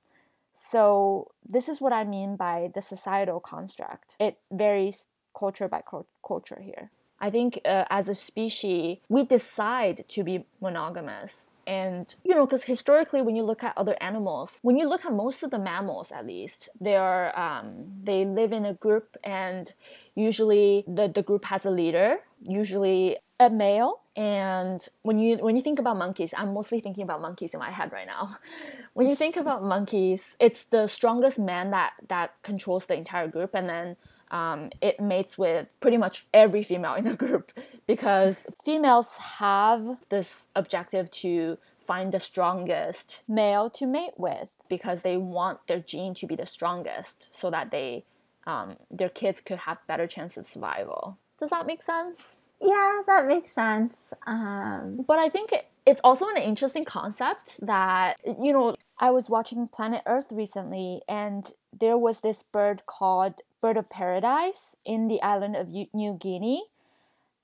So, 0.55 1.33
this 1.45 1.69
is 1.69 1.81
what 1.81 1.93
I 1.93 2.05
mean 2.05 2.37
by 2.37 2.71
the 2.75 2.83
societal 2.83 3.41
construct. 3.41 4.17
It 4.21 4.37
varies 4.51 5.07
culture 5.37 5.69
by 5.69 5.83
culture 6.27 6.61
here. 6.63 6.91
I 7.21 7.31
think 7.31 7.61
uh, 7.65 7.85
as 7.89 8.09
a 8.09 8.15
species, 8.15 8.99
we 9.09 9.25
decide 9.25 10.05
to 10.09 10.25
be 10.25 10.45
monogamous 10.61 11.45
and 11.67 12.15
you 12.25 12.35
know 12.35 12.45
because 12.45 12.65
historically 12.65 13.23
when 13.23 13.37
you 13.37 13.43
look 13.43 13.63
at 13.63 13.73
other 13.77 13.97
animals 14.01 14.59
when 14.63 14.77
you 14.77 14.89
look 14.89 15.05
at 15.05 15.13
most 15.13 15.43
of 15.43 15.51
the 15.51 15.59
mammals 15.59 16.11
at 16.11 16.27
least 16.27 16.69
they 16.81 16.97
are 16.97 17.37
um, 17.39 17.85
they 18.03 18.25
live 18.25 18.53
in 18.53 18.65
a 18.65 18.75
group 18.75 19.17
and 19.23 19.73
usually 20.15 20.85
the, 20.89 21.07
the 21.09 21.23
group 21.23 21.45
has 21.45 21.65
a 21.65 21.71
leader 21.71 22.19
usually 22.43 23.17
a 23.39 23.49
male 23.49 24.02
and 24.15 24.89
when 25.03 25.19
you 25.19 25.37
when 25.39 25.57
you 25.57 25.63
think 25.63 25.79
about 25.79 25.97
monkeys 25.97 26.35
i'm 26.37 26.53
mostly 26.53 26.81
thinking 26.81 27.03
about 27.03 27.21
monkeys 27.21 27.55
in 27.55 27.61
my 27.61 27.71
head 27.71 27.91
right 27.93 28.07
now 28.07 28.37
when 28.93 29.09
you 29.09 29.17
think 29.17 29.37
about 29.37 29.63
monkeys 29.65 30.37
it's 30.39 30.63
the 30.65 30.87
strongest 30.87 31.39
man 31.39 31.71
that 31.71 31.93
that 32.09 32.35
controls 32.43 32.85
the 32.87 32.95
entire 32.95 33.27
group 33.27 33.55
and 33.55 33.69
then 33.69 33.97
um, 34.31 34.71
it 34.81 34.99
mates 34.99 35.37
with 35.37 35.67
pretty 35.81 35.99
much 35.99 36.27
every 36.33 36.63
female 36.63 36.95
in 36.95 37.05
the 37.05 37.15
group 37.25 37.53
because 37.87 38.37
females 38.65 39.17
have 39.17 39.99
this 40.09 40.47
objective 40.57 41.11
to 41.11 41.59
find 41.79 42.13
the 42.13 42.21
strongest 42.21 43.23
male 43.29 43.69
to 43.71 43.87
mate 43.87 44.15
with 44.17 44.55
because 44.69 45.03
they 45.03 45.17
want 45.17 45.67
their 45.67 45.81
gene 45.81 46.15
to 46.15 46.27
be 46.27 46.35
the 46.35 46.47
strongest 46.47 47.35
so 47.39 47.51
that 47.51 47.71
they 47.71 48.05
um, 48.47 48.77
their 48.91 49.09
kids 49.09 49.41
could 49.41 49.59
have 49.59 49.79
better 49.87 50.07
chance 50.07 50.37
of 50.37 50.47
survival. 50.47 51.19
Does 51.39 51.51
that 51.51 51.67
make 51.67 51.83
sense? 51.83 52.37
Yeah, 52.63 53.03
that 53.07 53.27
makes 53.27 53.51
sense. 53.51 54.15
Um... 54.27 55.05
But 55.07 55.19
I 55.19 55.29
think 55.29 55.53
it, 55.53 55.67
it's 55.85 56.01
also 56.05 56.29
an 56.29 56.37
interesting 56.37 56.85
concept 56.85 57.65
that 57.67 58.21
you 58.25 58.53
know 58.53 58.77
I 59.01 59.11
was 59.11 59.29
watching 59.29 59.67
Planet 59.69 60.03
Earth 60.07 60.27
recently, 60.31 61.03
and 61.09 61.51
there 61.79 61.99
was 61.99 62.21
this 62.21 62.45
bird 62.45 62.87
called 62.87 63.35
bird 63.61 63.77
of 63.77 63.91
paradise 63.91 64.77
in 64.85 65.09
the 65.09 65.21
island 65.23 65.57
of 65.57 65.71
New 65.93 66.17
Guinea 66.21 66.65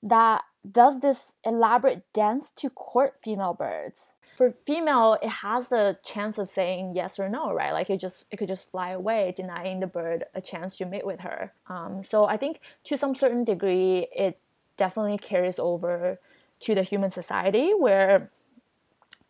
that 0.01 0.43
does 0.69 1.01
this 1.01 1.33
elaborate 1.45 2.03
dance 2.13 2.51
to 2.51 2.69
court 2.69 3.15
female 3.21 3.53
birds. 3.53 4.13
For 4.37 4.51
female, 4.51 5.17
it 5.21 5.29
has 5.29 5.67
the 5.67 5.97
chance 6.05 6.37
of 6.37 6.47
saying 6.47 6.93
yes 6.95 7.19
or 7.19 7.27
no, 7.27 7.51
right? 7.51 7.73
Like 7.73 7.89
it 7.89 7.99
just 7.99 8.25
it 8.31 8.37
could 8.37 8.47
just 8.47 8.71
fly 8.71 8.91
away, 8.91 9.33
denying 9.35 9.81
the 9.81 9.87
bird 9.87 10.23
a 10.33 10.39
chance 10.39 10.77
to 10.77 10.85
mate 10.85 11.05
with 11.05 11.19
her. 11.21 11.51
Um, 11.67 12.03
so 12.07 12.25
I 12.25 12.37
think 12.37 12.61
to 12.85 12.97
some 12.97 13.15
certain 13.15 13.43
degree, 13.43 14.07
it 14.15 14.39
definitely 14.79 15.17
carries 15.17 15.59
over 15.59 16.19
to 16.61 16.75
the 16.75 16.83
human 16.83 17.11
society 17.11 17.71
where, 17.77 18.31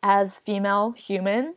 as 0.01 0.39
female 0.39 0.91
human, 0.91 1.56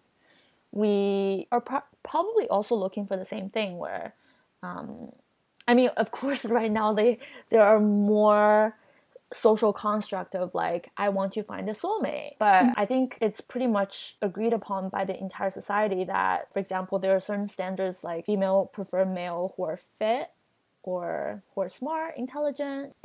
we 0.72 1.46
are 1.52 1.60
pro- 1.60 1.88
probably 2.02 2.48
also 2.48 2.74
looking 2.74 3.06
for 3.06 3.16
the 3.16 3.24
same 3.24 3.48
thing 3.50 3.78
where 3.78 4.14
um, 4.62 5.12
I 5.66 5.74
mean, 5.74 5.90
of 5.96 6.10
course, 6.18 6.44
right 6.44 6.70
now 6.70 6.92
they 6.92 7.18
there 7.50 7.62
are 7.62 7.80
more 7.80 8.74
social 9.32 9.72
construct 9.72 10.34
of 10.34 10.54
like 10.54 10.90
I 10.96 11.08
want 11.08 11.32
to 11.32 11.42
find 11.42 11.68
a 11.68 11.72
soulmate. 11.72 12.34
But 12.38 12.62
mm-hmm. 12.64 12.80
I 12.80 12.86
think 12.86 13.18
it's 13.20 13.40
pretty 13.40 13.66
much 13.66 14.16
agreed 14.20 14.52
upon 14.52 14.88
by 14.88 15.04
the 15.04 15.18
entire 15.18 15.50
society 15.50 16.04
that, 16.04 16.52
for 16.52 16.58
example, 16.58 16.98
there 16.98 17.14
are 17.16 17.20
certain 17.20 17.48
standards 17.48 18.04
like 18.04 18.26
female 18.26 18.70
prefer 18.72 19.04
male 19.04 19.54
who 19.56 19.64
are 19.64 19.78
fit 19.98 20.30
or 20.82 21.42
who 21.54 21.62
are 21.62 21.68
smart, 21.68 22.16
intelligent. 22.16 22.94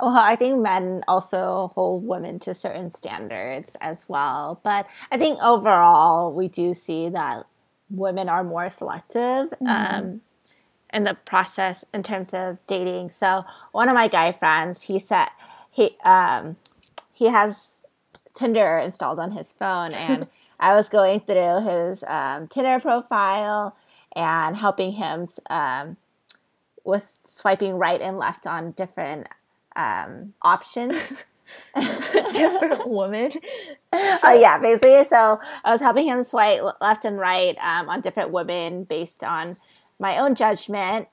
Well, 0.00 0.16
I 0.16 0.36
think 0.36 0.60
men 0.60 1.02
also 1.08 1.72
hold 1.74 2.06
women 2.06 2.38
to 2.40 2.54
certain 2.54 2.90
standards 2.90 3.76
as 3.80 4.08
well. 4.08 4.60
But 4.62 4.86
I 5.10 5.18
think 5.18 5.42
overall, 5.42 6.32
we 6.32 6.48
do 6.48 6.74
see 6.74 7.08
that 7.08 7.46
women 7.90 8.28
are 8.28 8.44
more 8.44 8.68
selective. 8.68 9.50
Mm-hmm. 9.50 9.66
Um, 9.66 10.20
in 10.94 11.02
the 11.02 11.14
process 11.24 11.84
in 11.92 12.04
terms 12.04 12.30
of 12.32 12.56
dating. 12.68 13.10
So 13.10 13.44
one 13.72 13.88
of 13.88 13.94
my 13.94 14.06
guy 14.06 14.30
friends, 14.30 14.82
he 14.82 15.00
said 15.00 15.26
he 15.70 15.96
um, 16.04 16.56
he 17.12 17.26
has 17.26 17.74
Tinder 18.32 18.78
installed 18.78 19.18
on 19.18 19.32
his 19.32 19.52
phone, 19.52 19.92
and 19.92 20.28
I 20.60 20.74
was 20.74 20.88
going 20.88 21.20
through 21.20 21.62
his 21.62 22.04
um, 22.04 22.46
Tinder 22.46 22.78
profile 22.78 23.76
and 24.14 24.56
helping 24.56 24.92
him 24.92 25.28
um, 25.50 25.96
with 26.84 27.12
swiping 27.26 27.74
right 27.74 28.00
and 28.00 28.16
left 28.16 28.46
on 28.46 28.70
different 28.70 29.26
um, 29.76 30.34
options. 30.42 30.96
different 32.32 32.88
women. 32.88 33.30
Oh 33.92 34.36
yeah, 34.38 34.58
basically. 34.58 35.04
So 35.04 35.38
I 35.64 35.70
was 35.70 35.80
helping 35.80 36.06
him 36.06 36.24
swipe 36.24 36.62
left 36.80 37.04
and 37.04 37.18
right 37.18 37.56
um, 37.60 37.88
on 37.88 38.00
different 38.00 38.30
women 38.30 38.84
based 38.84 39.22
on 39.22 39.56
my 39.98 40.18
own 40.18 40.34
judgment 40.34 41.08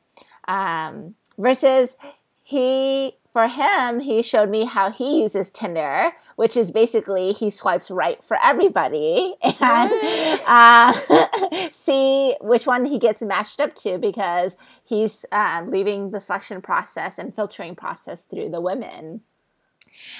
um, 0.47 1.15
versus 1.37 1.95
he 2.43 3.13
for 3.33 3.47
him 3.47 4.01
he 4.01 4.21
showed 4.21 4.49
me 4.49 4.65
how 4.65 4.91
he 4.91 5.21
uses 5.21 5.49
tinder 5.49 6.13
which 6.41 6.57
is 6.57 6.71
basically 6.71 7.33
he 7.33 7.51
swipes 7.51 7.91
right 7.91 8.23
for 8.23 8.35
everybody. 8.43 9.35
And 9.61 10.41
uh, 10.47 11.69
see 11.71 12.35
which 12.41 12.65
one 12.65 12.85
he 12.85 12.97
gets 12.97 13.21
matched 13.21 13.59
up 13.59 13.75
to 13.75 13.99
because 13.99 14.55
he's 14.83 15.23
um, 15.31 15.69
leaving 15.69 16.09
the 16.09 16.19
selection 16.19 16.63
process 16.63 17.19
and 17.19 17.35
filtering 17.35 17.75
process 17.75 18.23
through 18.23 18.49
the 18.49 18.59
women. 18.59 19.21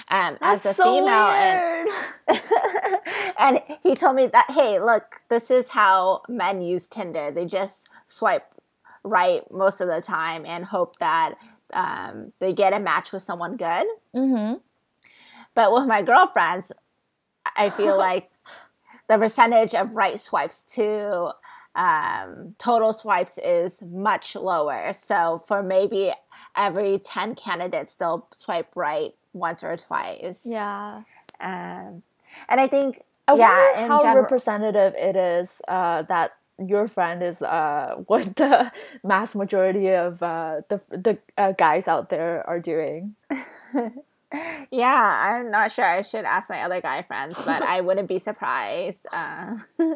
Um, 0.10 0.38
as 0.42 0.64
a 0.64 0.76
so 0.76 0.84
female 0.84 1.32
and, 1.32 1.90
and 3.40 3.60
he 3.82 3.96
told 3.96 4.16
me 4.16 4.28
that 4.28 4.52
hey 4.52 4.80
look 4.80 5.22
this 5.30 5.50
is 5.50 5.70
how 5.70 6.22
men 6.30 6.62
use 6.62 6.88
tinder. 6.88 7.32
They 7.32 7.46
just 7.46 7.90
swipe 8.06 8.46
right 9.04 9.42
most 9.52 9.82
of 9.82 9.88
the 9.88 10.02
time 10.02 10.46
and 10.46 10.66
hope 10.66 11.00
that 11.00 11.34
um, 11.74 12.34
they 12.40 12.54
get 12.54 12.74
a 12.74 12.80
match 12.80 13.12
with 13.12 13.24
someone 13.24 13.58
good. 13.58 13.88
Mm-hmm. 14.16 14.56
But 15.54 15.74
with 15.74 15.88
my 15.88 16.02
girlfriends, 16.02 16.72
I 17.56 17.70
feel 17.70 17.98
like 18.10 18.30
the 19.08 19.18
percentage 19.18 19.76
of 19.76 19.96
right 19.96 20.20
swipes 20.20 20.64
to 20.76 21.32
um, 21.76 22.56
total 22.58 22.94
swipes 22.94 23.38
is 23.38 23.82
much 23.82 24.36
lower. 24.36 24.94
So 24.94 25.44
for 25.48 25.64
maybe 25.64 26.14
every 26.56 27.00
10 27.00 27.36
candidates, 27.36 27.96
they'll 27.96 28.28
swipe 28.34 28.76
right 28.76 29.14
once 29.34 29.64
or 29.64 29.76
twice. 29.78 30.44
Yeah. 30.46 31.04
Um, 31.40 32.04
and 32.50 32.60
I 32.60 32.68
think, 32.68 33.04
I 33.28 33.36
yeah, 33.36 33.88
how 33.88 34.16
representative 34.16 34.94
it 34.96 35.16
is 35.16 35.50
uh, 35.68 36.04
that 36.04 36.34
your 36.70 36.88
friend 36.88 37.24
is 37.24 37.42
uh, 37.42 37.96
what 38.08 38.36
the 38.36 38.72
mass 39.04 39.36
majority 39.36 39.90
of 39.90 40.22
uh, 40.22 40.62
the 40.70 40.82
the 40.90 41.18
uh, 41.38 41.52
guys 41.54 41.88
out 41.88 42.10
there 42.10 42.48
are 42.48 42.60
doing. 42.60 43.16
yeah, 44.72 45.40
I'm 45.40 45.52
not 45.52 45.72
sure. 45.72 45.86
I 45.86 46.02
should 46.02 46.26
ask 46.26 46.50
my 46.50 46.62
other 46.64 46.82
guy 46.82 47.02
friends, 47.04 47.36
but 47.46 47.62
I 47.62 47.82
wouldn't 47.82 48.08
be 48.08 48.20
surprised. 48.20 49.06
Uh, 49.12 49.58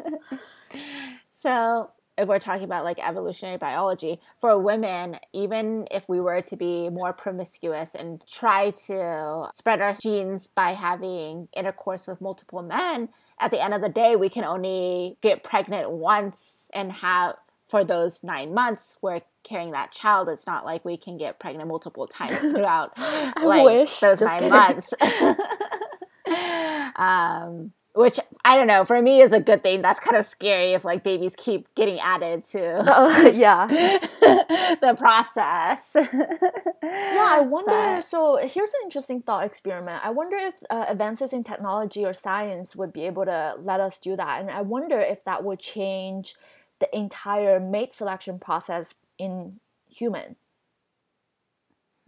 so 1.38 1.90
if 2.18 2.28
we're 2.28 2.38
talking 2.38 2.64
about 2.64 2.84
like 2.84 2.98
evolutionary 2.98 3.58
biology, 3.58 4.20
for 4.40 4.58
women, 4.58 5.18
even 5.32 5.86
if 5.90 6.08
we 6.08 6.18
were 6.18 6.40
to 6.42 6.56
be 6.56 6.88
more 6.88 7.12
promiscuous 7.12 7.94
and 7.94 8.24
try 8.26 8.70
to 8.86 9.48
spread 9.52 9.80
our 9.80 9.94
genes 9.94 10.46
by 10.46 10.72
having 10.72 11.48
intercourse 11.54 12.06
with 12.06 12.20
multiple 12.20 12.62
men, 12.62 13.08
at 13.38 13.50
the 13.50 13.62
end 13.62 13.74
of 13.74 13.82
the 13.82 13.88
day, 13.88 14.16
we 14.16 14.28
can 14.28 14.44
only 14.44 15.18
get 15.20 15.42
pregnant 15.42 15.90
once 15.90 16.68
and 16.72 16.92
have 16.92 17.36
for 17.66 17.84
those 17.84 18.22
nine 18.22 18.54
months 18.54 18.96
we're 19.02 19.20
carrying 19.42 19.72
that 19.72 19.90
child. 19.92 20.28
It's 20.28 20.46
not 20.46 20.64
like 20.64 20.84
we 20.84 20.96
can 20.96 21.18
get 21.18 21.38
pregnant 21.38 21.68
multiple 21.68 22.06
times 22.06 22.38
throughout 22.52 22.96
like 22.98 23.64
wish. 23.64 24.00
those 24.00 24.20
Just 24.20 24.22
nine 24.22 24.38
kidding. 24.38 24.52
months. 24.52 24.94
um, 26.96 27.72
which 27.96 28.20
I 28.44 28.56
don't 28.56 28.66
know, 28.66 28.84
for 28.84 29.00
me 29.00 29.22
is 29.22 29.32
a 29.32 29.40
good 29.40 29.62
thing. 29.62 29.80
That's 29.82 29.98
kind 29.98 30.16
of 30.16 30.24
scary 30.24 30.74
if 30.74 30.84
like 30.84 31.02
babies 31.02 31.34
keep 31.36 31.74
getting 31.74 31.98
added 31.98 32.44
to 32.52 32.82
Oh, 32.86 33.26
yeah. 33.34 33.66
the 34.80 34.94
process. 34.98 35.80
Yeah, 35.94 37.26
I 37.38 37.40
wonder. 37.40 37.70
But- 37.96 38.02
So 38.04 38.36
here's 38.36 38.68
an 38.68 38.80
interesting 38.84 39.22
thought 39.22 39.44
experiment. 39.44 40.04
I 40.04 40.10
wonder 40.10 40.36
if 40.36 40.56
uh, 40.70 40.84
advances 40.88 41.32
in 41.32 41.42
technology 41.42 42.04
or 42.04 42.12
science 42.12 42.76
would 42.76 42.92
be 42.92 43.06
able 43.06 43.24
to 43.24 43.54
let 43.58 43.80
us 43.80 43.98
do 43.98 44.14
that, 44.16 44.40
and 44.40 44.50
I 44.50 44.60
wonder 44.60 45.00
if 45.00 45.24
that 45.24 45.42
would 45.42 45.58
change 45.58 46.34
the 46.78 46.94
entire 46.94 47.58
mate 47.58 47.94
selection 47.94 48.38
process 48.38 48.92
in 49.18 49.58
human. 49.88 50.36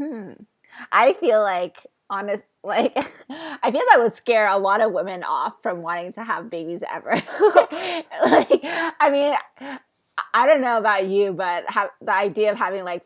Hmm. 0.00 0.32
I 0.92 1.14
feel 1.14 1.40
like 1.42 1.78
honest 2.10 2.42
like 2.64 2.96
I 2.96 3.70
feel 3.70 3.82
that 3.90 3.98
would 3.98 4.14
scare 4.14 4.46
a 4.48 4.56
lot 4.56 4.80
of 4.80 4.92
women 4.92 5.22
off 5.22 5.62
from 5.62 5.80
wanting 5.80 6.12
to 6.14 6.24
have 6.24 6.50
babies 6.50 6.82
ever. 6.90 7.10
like 7.10 8.60
I 8.62 9.10
mean 9.12 9.78
I 10.34 10.46
don't 10.46 10.60
know 10.60 10.78
about 10.78 11.06
you 11.06 11.32
but 11.32 11.68
have 11.70 11.90
the 12.00 12.12
idea 12.12 12.50
of 12.52 12.58
having 12.58 12.84
like 12.84 13.04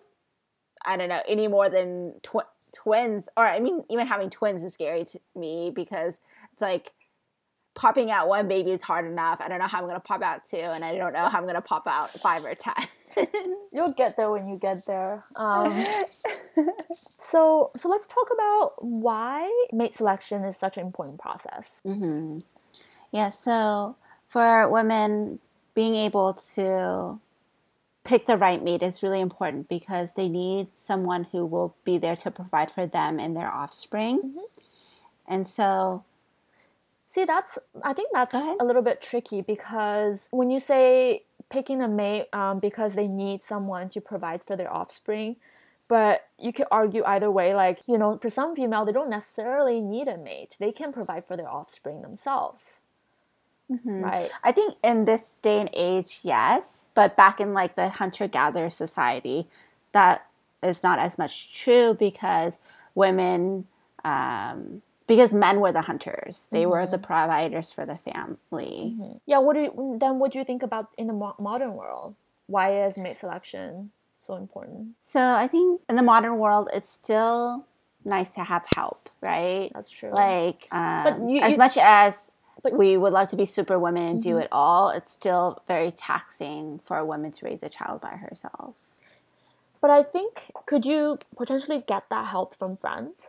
I 0.85 0.97
don't 0.97 1.09
know 1.09 1.23
any 1.29 1.49
more 1.49 1.69
than 1.69 2.15
tw- 2.23 2.49
twins 2.75 3.29
or 3.37 3.47
I 3.47 3.61
mean 3.61 3.85
even 3.91 4.07
having 4.07 4.31
twins 4.31 4.65
is 4.65 4.73
scary 4.73 5.05
to 5.05 5.21
me 5.37 5.71
because 5.75 6.19
it's 6.53 6.63
like 6.63 6.93
popping 7.75 8.11
out 8.11 8.29
one 8.29 8.49
baby 8.49 8.71
is 8.71 8.83
hard 8.83 9.07
enough. 9.07 9.41
I 9.41 9.49
don't 9.49 9.59
know 9.59 9.67
how 9.67 9.79
I'm 9.79 9.85
going 9.85 9.95
to 9.95 10.01
pop 10.01 10.23
out 10.23 10.45
two 10.45 10.57
and 10.57 10.85
I 10.85 10.97
don't 10.97 11.13
know 11.13 11.29
how 11.29 11.39
I'm 11.39 11.45
going 11.45 11.57
to 11.57 11.63
pop 11.63 11.87
out 11.87 12.11
five 12.11 12.45
or 12.45 12.55
10. 12.55 12.75
You'll 13.73 13.93
get 13.93 14.17
there 14.17 14.31
when 14.31 14.49
you 14.49 14.57
get 14.57 14.85
there. 14.87 15.25
Um, 15.37 15.85
so, 17.19 17.71
so 17.77 17.89
let's 17.89 18.07
talk 18.07 18.29
about 18.33 18.73
why 18.85 19.67
mate 19.73 19.95
selection 19.95 20.45
is 20.45 20.57
such 20.57 20.77
an 20.77 20.87
important 20.87 21.21
process. 21.21 21.71
Mm-hmm. 21.87 22.41
Yeah, 23.11 23.29
so 23.29 23.97
for 24.29 24.69
women, 24.69 25.39
being 25.75 25.95
able 25.95 26.35
to 26.55 27.19
pick 28.05 28.27
the 28.27 28.37
right 28.37 28.63
mate 28.63 28.83
is 28.83 29.03
really 29.03 29.21
important 29.21 29.69
because 29.69 30.15
they 30.15 30.29
need 30.29 30.69
someone 30.75 31.25
who 31.33 31.47
will 31.47 31.75
be 31.85 31.99
there 31.99 32.17
to 32.17 32.31
provide 32.31 32.71
for 32.71 32.87
them 32.87 33.19
and 33.19 33.37
their 33.37 33.49
offspring. 33.49 34.21
Mhm. 34.21 34.63
And 35.27 35.49
so, 35.49 36.05
See, 37.13 37.27
that's 37.27 37.59
I 37.85 37.93
think 37.93 38.11
that's 38.15 38.33
a 38.33 38.65
little 38.65 38.81
bit 38.81 39.03
tricky 39.03 39.43
because 39.43 40.21
when 40.31 40.51
you 40.51 40.59
say 40.59 41.25
picking 41.53 41.83
a 41.83 41.89
mate 41.89 42.29
um, 42.35 42.59
because 42.61 42.95
they 42.95 43.09
need 43.09 43.45
someone 43.45 43.91
to 43.91 44.01
provide 44.01 44.45
for 44.45 44.57
their 44.57 44.73
offspring, 44.73 45.37
but 45.89 46.27
you 46.39 46.53
could 46.53 46.67
argue 46.73 47.05
either 47.05 47.31
way. 47.31 47.55
Like 47.55 47.81
you 47.89 47.99
know, 47.99 48.19
for 48.19 48.31
some 48.31 48.57
female, 48.57 48.85
they 48.87 48.93
don't 48.93 49.11
necessarily 49.11 49.81
need 49.81 50.09
a 50.09 50.19
mate; 50.19 50.57
they 50.61 50.73
can 50.73 50.93
provide 50.93 51.27
for 51.27 51.37
their 51.37 51.51
offspring 51.51 52.03
themselves, 52.03 52.81
Mhm. 53.71 54.13
right? 54.13 54.33
I 54.43 54.53
think 54.53 54.77
in 54.83 55.05
this 55.05 55.39
day 55.39 55.61
and 55.61 55.71
age, 55.73 56.21
yes, 56.23 56.87
but 56.95 57.17
back 57.17 57.41
in 57.41 57.55
like 57.55 57.77
the 57.77 57.89
hunter 57.91 58.29
gatherer 58.29 58.71
society, 58.71 59.49
that 59.93 60.27
is 60.63 60.83
not 60.83 60.99
as 60.99 61.19
much 61.19 61.55
true 61.63 61.95
because 61.95 62.59
women, 62.95 63.67
um, 64.05 64.83
because 65.13 65.35
men 65.35 65.61
were 65.61 65.73
the 65.73 65.83
hunters, 65.83 66.49
they 66.51 66.65
were 66.65 66.87
the 66.87 66.97
mm-hmm. 66.97 67.05
providers 67.05 67.71
for 67.71 67.85
the 67.85 67.99
family. 67.99 68.95
Mm-hmm. 68.95 69.13
Yeah. 69.27 69.39
What 69.39 69.55
do 69.55 69.61
you, 69.61 69.97
then? 70.01 70.19
What 70.19 70.33
do 70.33 70.39
you 70.39 70.45
think 70.45 70.63
about 70.63 70.89
in 70.97 71.07
the 71.07 71.13
mo- 71.13 71.37
modern 71.39 71.75
world? 71.75 72.15
Why 72.47 72.85
is 72.87 72.97
mate 72.97 73.19
selection 73.19 73.91
so 74.27 74.37
important? 74.37 74.95
So 74.99 75.21
I 75.21 75.47
think 75.49 75.83
in 75.89 75.97
the 75.97 76.03
modern 76.03 76.39
world, 76.39 76.71
it's 76.73 76.91
still 76.91 77.67
nice 78.05 78.35
to 78.35 78.45
have 78.45 78.65
help, 78.67 79.11
right? 79.21 79.71
That's 79.75 79.91
true. 79.91 80.13
Like, 80.13 80.67
um, 80.73 81.29
you- 81.29 81.43
as 81.43 81.53
you- 81.53 81.59
much 81.59 81.77
as 81.77 82.31
but- 82.63 82.73
we 82.73 82.97
would 82.97 83.13
love 83.13 83.29
to 83.29 83.37
be 83.37 83.45
super 83.45 83.79
women 83.79 84.07
and 84.09 84.23
do 84.23 84.31
mm-hmm. 84.31 84.43
it 84.45 84.49
all, 84.51 84.89
it's 84.91 85.13
still 85.13 85.63
very 85.69 85.91
taxing 85.91 86.81
for 86.85 86.97
a 86.97 87.05
woman 87.05 87.33
to 87.33 87.45
raise 87.45 87.63
a 87.63 87.69
child 87.69 88.01
by 88.01 88.17
herself. 88.17 88.75
But 89.83 89.91
I 89.91 90.03
think 90.03 90.53
could 90.65 90.87
you 90.87 91.19
potentially 91.37 91.85
get 91.87 92.09
that 92.09 92.29
help 92.29 92.55
from 92.55 92.77
friends? 92.77 93.29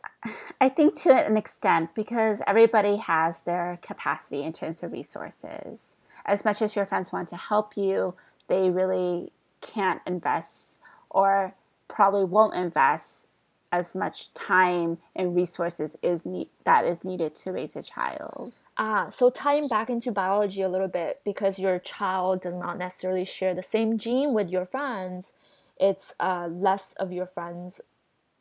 I 0.61 0.69
think 0.69 1.01
to 1.01 1.11
an 1.13 1.35
extent 1.35 1.95
because 1.95 2.41
everybody 2.47 2.97
has 2.97 3.41
their 3.41 3.79
capacity 3.81 4.43
in 4.43 4.53
terms 4.53 4.83
of 4.83 4.93
resources. 4.93 5.97
As 6.25 6.45
much 6.45 6.61
as 6.61 6.75
your 6.77 6.85
friends 6.85 7.11
want 7.11 7.27
to 7.29 7.35
help 7.35 7.75
you, 7.75 8.13
they 8.47 8.69
really 8.69 9.33
can't 9.59 10.01
invest 10.05 10.77
or 11.09 11.55
probably 11.87 12.23
won't 12.23 12.53
invest 12.53 13.27
as 13.71 13.95
much 13.95 14.33
time 14.35 14.99
and 15.15 15.35
resources 15.35 15.97
is 16.03 16.25
need 16.25 16.47
that 16.63 16.85
is 16.85 17.03
needed 17.03 17.33
to 17.33 17.51
raise 17.51 17.75
a 17.75 17.81
child. 17.81 18.53
Ah, 18.77 19.09
so 19.11 19.29
tying 19.29 19.67
back 19.67 19.89
into 19.89 20.11
biology 20.11 20.61
a 20.61 20.69
little 20.69 20.87
bit, 20.87 21.21
because 21.23 21.59
your 21.59 21.77
child 21.77 22.41
does 22.41 22.55
not 22.55 22.77
necessarily 22.77 23.25
share 23.25 23.53
the 23.53 23.61
same 23.61 23.97
gene 23.99 24.33
with 24.33 24.49
your 24.49 24.65
friends, 24.65 25.33
it's 25.79 26.13
uh, 26.19 26.47
less 26.51 26.93
of 26.93 27.11
your 27.11 27.25
friends' 27.25 27.81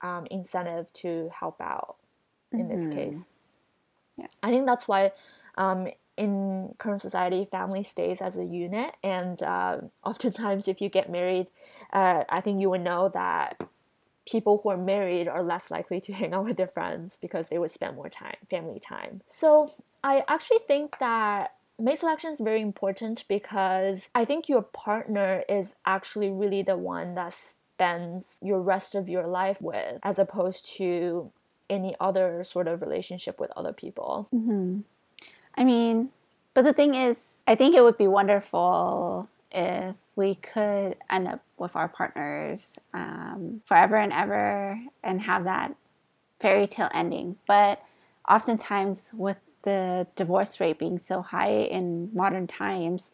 um, 0.01 0.27
incentive 0.31 0.93
to 0.95 1.31
help 1.39 1.61
out 1.61 1.97
in 2.53 2.69
this 2.69 2.87
case. 2.93 3.25
Yeah. 4.17 4.27
I 4.43 4.51
think 4.51 4.67
that's 4.67 4.87
why 4.87 5.13
um, 5.57 5.89
in 6.17 6.75
current 6.79 7.01
society, 7.01 7.45
family 7.45 7.83
stays 7.83 8.21
as 8.21 8.37
a 8.37 8.45
unit, 8.45 8.95
and 9.03 9.43
uh, 9.43 9.79
oftentimes, 10.05 10.69
if 10.69 10.81
you 10.81 10.89
get 10.89 11.11
married, 11.11 11.49
uh, 11.93 12.25
I 12.29 12.41
think 12.41 12.61
you 12.61 12.71
would 12.71 12.83
know 12.83 13.09
that 13.15 13.61
people 14.27 14.61
who 14.63 14.69
are 14.69 14.77
married 14.77 15.27
are 15.27 15.43
less 15.43 15.71
likely 15.71 16.01
to 16.01 16.13
hang 16.21 16.35
out 16.35 16.45
with 16.45 16.57
their 16.57 16.67
friends 16.67 17.17
because 17.21 17.49
they 17.49 17.59
would 17.59 17.71
spend 17.71 17.97
more 17.97 18.09
time, 18.09 18.37
family 18.51 18.81
time. 18.81 19.23
So 19.27 19.73
I 20.05 20.25
actually 20.29 20.61
think 20.67 20.99
that 21.01 21.55
mate 21.83 21.99
selection 21.99 22.33
is 22.33 22.41
very 22.41 22.61
important 22.61 23.25
because 23.29 24.09
I 24.15 24.25
think 24.25 24.49
your 24.49 24.63
partner 24.63 25.43
is 25.49 25.75
actually 25.85 26.31
really 26.31 26.63
the 26.63 26.77
one 26.77 27.17
that 27.17 27.35
spends 27.35 28.29
your 28.41 28.61
rest 28.61 28.95
of 28.95 29.09
your 29.09 29.27
life 29.27 29.61
with, 29.61 29.99
as 30.05 30.19
opposed 30.19 30.65
to 30.77 31.33
any 31.69 31.97
other 31.99 32.45
sort 32.45 32.69
of 32.69 32.83
relationship 32.83 33.41
with 33.41 33.51
other 33.57 33.73
people. 33.73 34.29
Mm-hmm. 34.33 34.81
I 35.57 35.65
mean, 35.65 36.11
but 36.55 36.63
the 36.63 36.73
thing 36.73 36.95
is, 36.95 37.43
I 37.49 37.57
think 37.57 37.75
it 37.75 37.83
would 37.83 37.99
be 37.99 38.07
wonderful 38.07 39.29
if 39.51 39.97
we 40.15 40.37
could 40.37 40.97
end 41.11 41.27
up 41.27 41.43
with 41.59 41.75
our 41.75 41.89
partners 41.89 42.79
um, 42.95 43.63
forever 43.65 43.97
and 43.97 44.13
ever 44.13 44.81
and 45.03 45.21
have 45.23 45.45
that 45.45 45.75
fairy 46.39 46.69
tale 46.69 46.91
ending. 46.95 47.37
But 47.47 47.83
oftentimes, 48.29 49.11
with 49.13 49.39
the 49.63 50.07
divorce 50.17 50.61
rate 50.61 50.79
being 50.79 50.99
so 50.99 51.23
high 51.23 51.51
in 51.51 52.11
modern 52.13 52.47
times, 52.47 53.11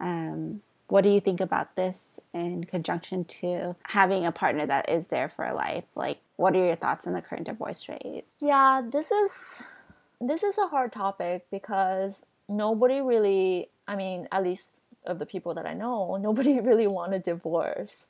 um, 0.00 0.62
what 0.88 1.04
do 1.04 1.10
you 1.10 1.20
think 1.20 1.40
about 1.40 1.74
this 1.74 2.20
in 2.34 2.64
conjunction 2.64 3.24
to 3.24 3.74
having 3.84 4.26
a 4.26 4.32
partner 4.32 4.66
that 4.66 4.90
is 4.90 5.06
there 5.06 5.28
for 5.28 5.50
life? 5.52 5.84
Like, 5.94 6.18
what 6.36 6.54
are 6.54 6.64
your 6.64 6.74
thoughts 6.74 7.06
on 7.06 7.14
the 7.14 7.22
current 7.22 7.46
divorce 7.46 7.88
rate? 7.88 8.24
Yeah, 8.40 8.82
this 8.84 9.10
is 9.10 9.62
this 10.20 10.42
is 10.42 10.58
a 10.58 10.68
hard 10.68 10.92
topic 10.92 11.46
because 11.50 12.22
nobody 12.48 13.00
really, 13.00 13.70
I 13.88 13.96
mean, 13.96 14.28
at 14.30 14.44
least 14.44 14.70
of 15.06 15.18
the 15.18 15.26
people 15.26 15.54
that 15.54 15.66
I 15.66 15.74
know, 15.74 16.16
nobody 16.20 16.60
really 16.60 16.86
want 16.86 17.14
a 17.14 17.18
divorce. 17.18 18.06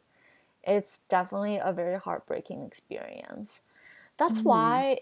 It's 0.64 0.98
definitely 1.09 1.59
a 1.59 1.72
very 1.72 1.98
heartbreaking 1.98 2.62
experience. 2.62 3.50
That's 4.18 4.40
why 4.44 5.00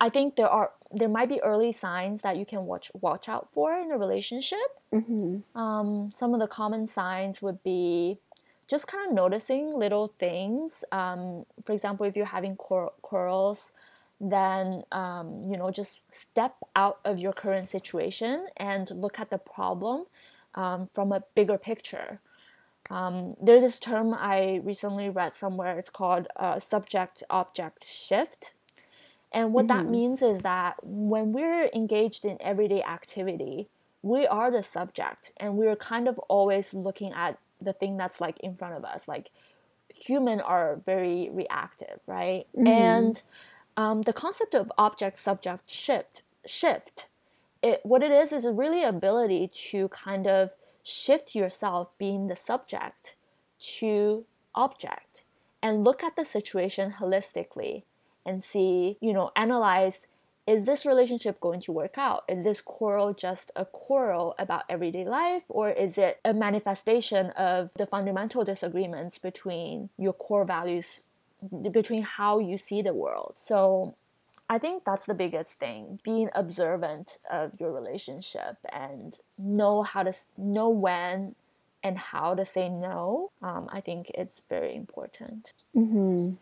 I 0.00 0.08
think 0.08 0.36
there 0.36 0.48
are 0.48 0.72
there 0.92 1.08
might 1.08 1.28
be 1.28 1.40
early 1.42 1.72
signs 1.72 2.22
that 2.22 2.36
you 2.36 2.46
can 2.46 2.66
watch 2.66 2.90
watch 2.94 3.28
out 3.28 3.48
for 3.50 3.74
in 3.74 3.90
a 3.90 3.98
relationship. 3.98 4.58
Mm-hmm. 4.92 5.58
Um, 5.58 6.10
some 6.14 6.34
of 6.34 6.40
the 6.40 6.46
common 6.46 6.86
signs 6.86 7.40
would 7.40 7.62
be 7.62 8.18
just 8.68 8.86
kind 8.86 9.08
of 9.08 9.14
noticing 9.14 9.74
little 9.78 10.12
things. 10.18 10.84
Um, 10.92 11.46
for 11.64 11.72
example, 11.72 12.04
if 12.06 12.16
you're 12.16 12.26
having 12.26 12.56
quar- 12.56 12.92
quarrels, 13.02 13.72
then 14.20 14.84
um, 14.92 15.40
you 15.46 15.56
know 15.56 15.70
just 15.70 16.00
step 16.10 16.56
out 16.74 17.00
of 17.04 17.18
your 17.18 17.32
current 17.32 17.70
situation 17.70 18.46
and 18.56 18.90
look 18.90 19.18
at 19.18 19.30
the 19.30 19.38
problem 19.38 20.04
um, 20.54 20.88
from 20.92 21.12
a 21.12 21.22
bigger 21.34 21.58
picture. 21.58 22.20
Um, 22.90 23.34
there's 23.42 23.62
this 23.62 23.78
term 23.78 24.14
I 24.14 24.60
recently 24.62 25.08
read 25.08 25.36
somewhere. 25.36 25.78
It's 25.78 25.90
called 25.90 26.28
uh, 26.36 26.58
subject 26.60 27.22
object 27.30 27.84
shift. 27.84 28.52
And 29.36 29.52
what 29.52 29.68
that 29.68 29.84
means 29.86 30.22
is 30.22 30.40
that 30.40 30.76
when 30.82 31.30
we're 31.32 31.68
engaged 31.74 32.24
in 32.24 32.38
everyday 32.40 32.82
activity, 32.82 33.68
we 34.00 34.26
are 34.26 34.50
the 34.50 34.62
subject 34.62 35.32
and 35.36 35.58
we're 35.58 35.76
kind 35.76 36.08
of 36.08 36.18
always 36.20 36.72
looking 36.72 37.12
at 37.12 37.38
the 37.60 37.74
thing 37.74 37.98
that's 37.98 38.18
like 38.18 38.40
in 38.40 38.54
front 38.54 38.76
of 38.76 38.84
us. 38.86 39.06
Like 39.06 39.28
human 39.94 40.40
are 40.40 40.80
very 40.86 41.28
reactive, 41.30 42.00
right? 42.06 42.46
And 42.66 43.22
um, 43.76 44.02
the 44.02 44.14
concept 44.14 44.54
of 44.54 44.72
object 44.78 45.18
subject 45.18 45.68
shift 45.70 46.22
shift 46.46 47.06
it 47.62 47.80
what 47.82 48.02
it 48.02 48.12
is 48.12 48.32
is 48.32 48.46
really 48.46 48.84
ability 48.84 49.50
to 49.70 49.88
kind 49.88 50.26
of 50.26 50.54
shift 50.82 51.34
yourself 51.34 51.90
being 51.98 52.28
the 52.28 52.36
subject 52.36 53.16
to 53.58 54.24
object 54.54 55.24
and 55.62 55.84
look 55.84 56.02
at 56.02 56.16
the 56.16 56.24
situation 56.24 56.94
holistically 57.00 57.82
and 58.26 58.44
see 58.44 58.98
you 59.00 59.12
know 59.12 59.30
analyze 59.36 60.00
is 60.46 60.64
this 60.64 60.86
relationship 60.86 61.40
going 61.40 61.60
to 61.62 61.72
work 61.72 61.98
out? 61.98 62.24
Is 62.28 62.44
this 62.44 62.60
quarrel 62.60 63.12
just 63.12 63.50
a 63.56 63.64
quarrel 63.64 64.34
about 64.38 64.62
everyday 64.68 65.04
life, 65.04 65.42
or 65.48 65.70
is 65.70 65.98
it 65.98 66.20
a 66.24 66.32
manifestation 66.32 67.30
of 67.30 67.70
the 67.76 67.86
fundamental 67.86 68.44
disagreements 68.44 69.18
between 69.18 69.90
your 69.98 70.12
core 70.12 70.44
values, 70.44 71.06
between 71.72 72.02
how 72.02 72.38
you 72.38 72.58
see 72.58 72.80
the 72.80 72.94
world? 72.94 73.34
So 73.40 73.96
I 74.48 74.58
think 74.58 74.84
that's 74.84 75.06
the 75.06 75.14
biggest 75.14 75.54
thing 75.54 75.98
being 76.04 76.30
observant 76.32 77.18
of 77.28 77.52
your 77.58 77.72
relationship 77.72 78.58
and 78.72 79.18
know 79.36 79.82
how 79.82 80.04
to 80.04 80.14
know 80.38 80.68
when 80.68 81.34
and 81.82 81.98
how 81.98 82.34
to 82.34 82.44
say 82.44 82.68
no. 82.68 83.32
Um, 83.42 83.68
I 83.72 83.80
think 83.80 84.10
it's 84.14 84.42
very 84.48 84.76
important. 84.76 85.52
Mm-hmm. 85.74 86.34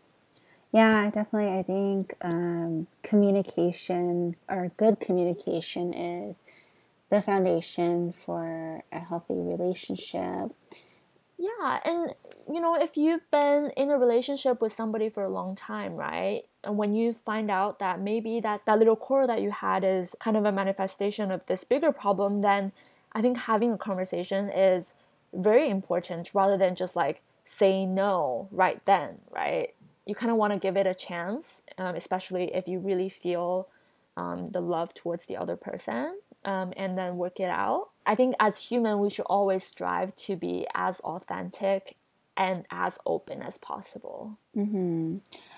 Yeah, 0.75 1.09
definitely. 1.09 1.57
I 1.57 1.63
think 1.63 2.15
um, 2.21 2.87
communication 3.01 4.35
or 4.49 4.71
good 4.77 4.99
communication 4.99 5.93
is 5.93 6.41
the 7.09 7.21
foundation 7.21 8.13
for 8.13 8.83
a 8.91 8.99
healthy 8.99 9.35
relationship. 9.35 10.51
Yeah, 11.37 11.81
and 11.85 12.13
you 12.53 12.61
know, 12.61 12.75
if 12.75 12.97
you've 12.97 13.29
been 13.31 13.71
in 13.77 13.91
a 13.91 13.97
relationship 13.97 14.61
with 14.61 14.73
somebody 14.73 15.09
for 15.09 15.23
a 15.23 15.29
long 15.29 15.55
time, 15.55 15.95
right? 15.95 16.43
And 16.63 16.77
when 16.77 16.93
you 16.95 17.13
find 17.13 17.51
out 17.51 17.79
that 17.79 17.99
maybe 18.01 18.39
that, 18.41 18.65
that 18.65 18.79
little 18.79 18.95
quarrel 18.97 19.27
that 19.27 19.41
you 19.41 19.51
had 19.51 19.83
is 19.83 20.15
kind 20.19 20.37
of 20.37 20.45
a 20.45 20.51
manifestation 20.53 21.31
of 21.31 21.45
this 21.47 21.63
bigger 21.63 21.91
problem, 21.93 22.41
then 22.41 22.73
I 23.13 23.21
think 23.21 23.37
having 23.39 23.73
a 23.73 23.77
conversation 23.77 24.49
is 24.49 24.93
very 25.33 25.69
important 25.69 26.33
rather 26.33 26.57
than 26.57 26.75
just 26.75 26.95
like 26.95 27.21
say 27.45 27.85
no 27.85 28.47
right 28.51 28.81
then, 28.85 29.19
right? 29.31 29.73
You 30.05 30.15
kind 30.15 30.31
of 30.31 30.37
want 30.37 30.53
to 30.53 30.59
give 30.59 30.77
it 30.77 30.87
a 30.87 30.93
chance, 30.93 31.61
um, 31.77 31.95
especially 31.95 32.53
if 32.53 32.67
you 32.67 32.79
really 32.79 33.09
feel 33.09 33.67
um, 34.17 34.49
the 34.51 34.61
love 34.61 34.93
towards 34.93 35.25
the 35.25 35.35
other 35.37 35.55
person, 35.55 36.15
um, 36.45 36.73
and 36.77 36.97
then 36.97 37.17
work 37.17 37.39
it 37.39 37.49
out. 37.49 37.89
I 38.05 38.15
think 38.15 38.35
as 38.39 38.59
human, 38.59 38.99
we 38.99 39.09
should 39.09 39.25
always 39.25 39.63
strive 39.63 40.15
to 40.17 40.35
be 40.35 40.67
as 40.73 40.99
authentic 40.99 41.95
and 42.37 42.65
as 42.69 42.97
open 43.05 43.41
as 43.41 43.57
possible. 43.57 44.37
Mm-hmm. 44.55 45.17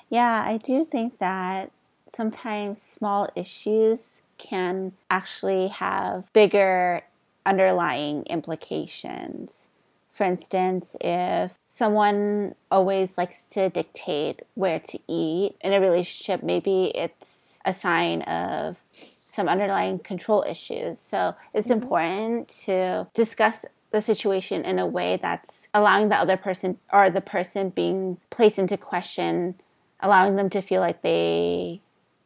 Yeah, 0.10 0.44
I 0.46 0.58
do 0.58 0.86
think 0.86 1.20
that 1.20 1.72
sometimes 2.14 2.82
small 2.82 3.28
issues 3.36 4.22
can 4.38 4.94
actually 5.10 5.68
have 5.68 6.32
bigger 6.34 7.02
underlying 7.46 8.24
implications. 8.24 9.70
For 10.18 10.24
instance, 10.24 10.96
if 11.00 11.60
someone 11.68 12.56
always 12.72 13.20
likes 13.20 13.44
to 13.52 13.70
dictate 13.70 14.42
where 14.56 14.80
to 14.80 15.00
eat 15.08 15.58
in 15.62 15.74
a 15.74 15.80
relationship, 15.80 16.42
maybe 16.42 16.86
it's 16.96 17.60
a 17.66 17.72
sign 17.72 18.24
of 18.24 18.82
some 19.16 19.48
underlying 19.48 20.00
control 20.00 20.44
issues. 20.50 21.00
So 21.00 21.36
it's 21.54 21.68
mm-hmm. 21.68 21.84
important 21.84 22.48
to 22.66 23.08
discuss 23.14 23.64
the 23.92 24.02
situation 24.02 24.66
in 24.66 24.80
a 24.80 24.88
way 24.88 25.20
that's 25.22 25.68
allowing 25.72 26.10
the 26.10 26.16
other 26.16 26.36
person 26.36 26.80
or 26.92 27.12
the 27.12 27.22
person 27.22 27.70
being 27.70 28.18
placed 28.32 28.58
into 28.58 28.76
question, 28.76 29.54
allowing 30.00 30.36
them 30.36 30.50
to 30.50 30.64
feel 30.64 30.82
like 30.82 31.04
they 31.04 31.80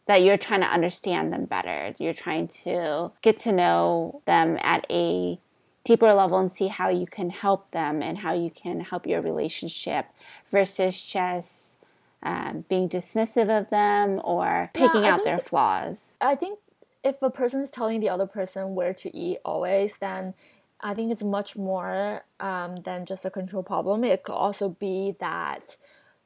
that 0.06 0.24
you're 0.24 0.38
trying 0.38 0.62
to 0.62 0.68
understand 0.68 1.34
them 1.34 1.44
better. 1.44 1.94
You're 2.00 2.14
trying 2.14 2.48
to 2.64 3.12
get 3.22 3.38
to 3.40 3.52
know 3.52 4.22
them 4.26 4.58
at 4.62 4.86
a 4.90 5.40
deeper 5.84 6.14
level 6.14 6.38
and 6.38 6.52
see 6.52 6.68
how 6.68 6.90
you 6.90 7.08
can 7.08 7.30
help 7.30 7.72
them 7.72 8.02
and 8.04 8.20
how 8.20 8.34
you 8.34 8.50
can 8.50 8.80
help 8.82 9.08
your 9.08 9.22
relationship 9.22 10.06
versus 10.48 11.02
just 11.02 11.78
um, 12.24 12.66
being 12.70 12.88
dismissive 12.88 13.50
of 13.50 13.70
them 13.70 14.22
or 14.24 14.70
picking 14.74 15.04
yeah, 15.04 15.14
out 15.14 15.24
their 15.24 15.40
flaws. 15.40 16.16
I 16.22 16.36
think 16.36 16.60
if 17.04 17.22
a 17.22 17.32
person 17.32 17.62
is 17.62 17.72
telling 17.72 18.00
the 18.00 18.10
other 18.10 18.28
person 18.28 18.76
where 18.76 18.94
to 18.94 19.16
eat 19.16 19.40
always, 19.44 19.96
then 20.00 20.36
I 20.82 20.94
think 20.94 21.12
it's 21.12 21.24
much 21.24 21.56
more 21.56 22.26
um, 22.40 22.78
than 22.84 23.06
just 23.06 23.26
a 23.26 23.32
control 23.32 23.64
problem. 23.64 24.04
It 24.04 24.24
could 24.24 24.36
also 24.36 24.70
be 24.70 25.16
that 25.20 25.78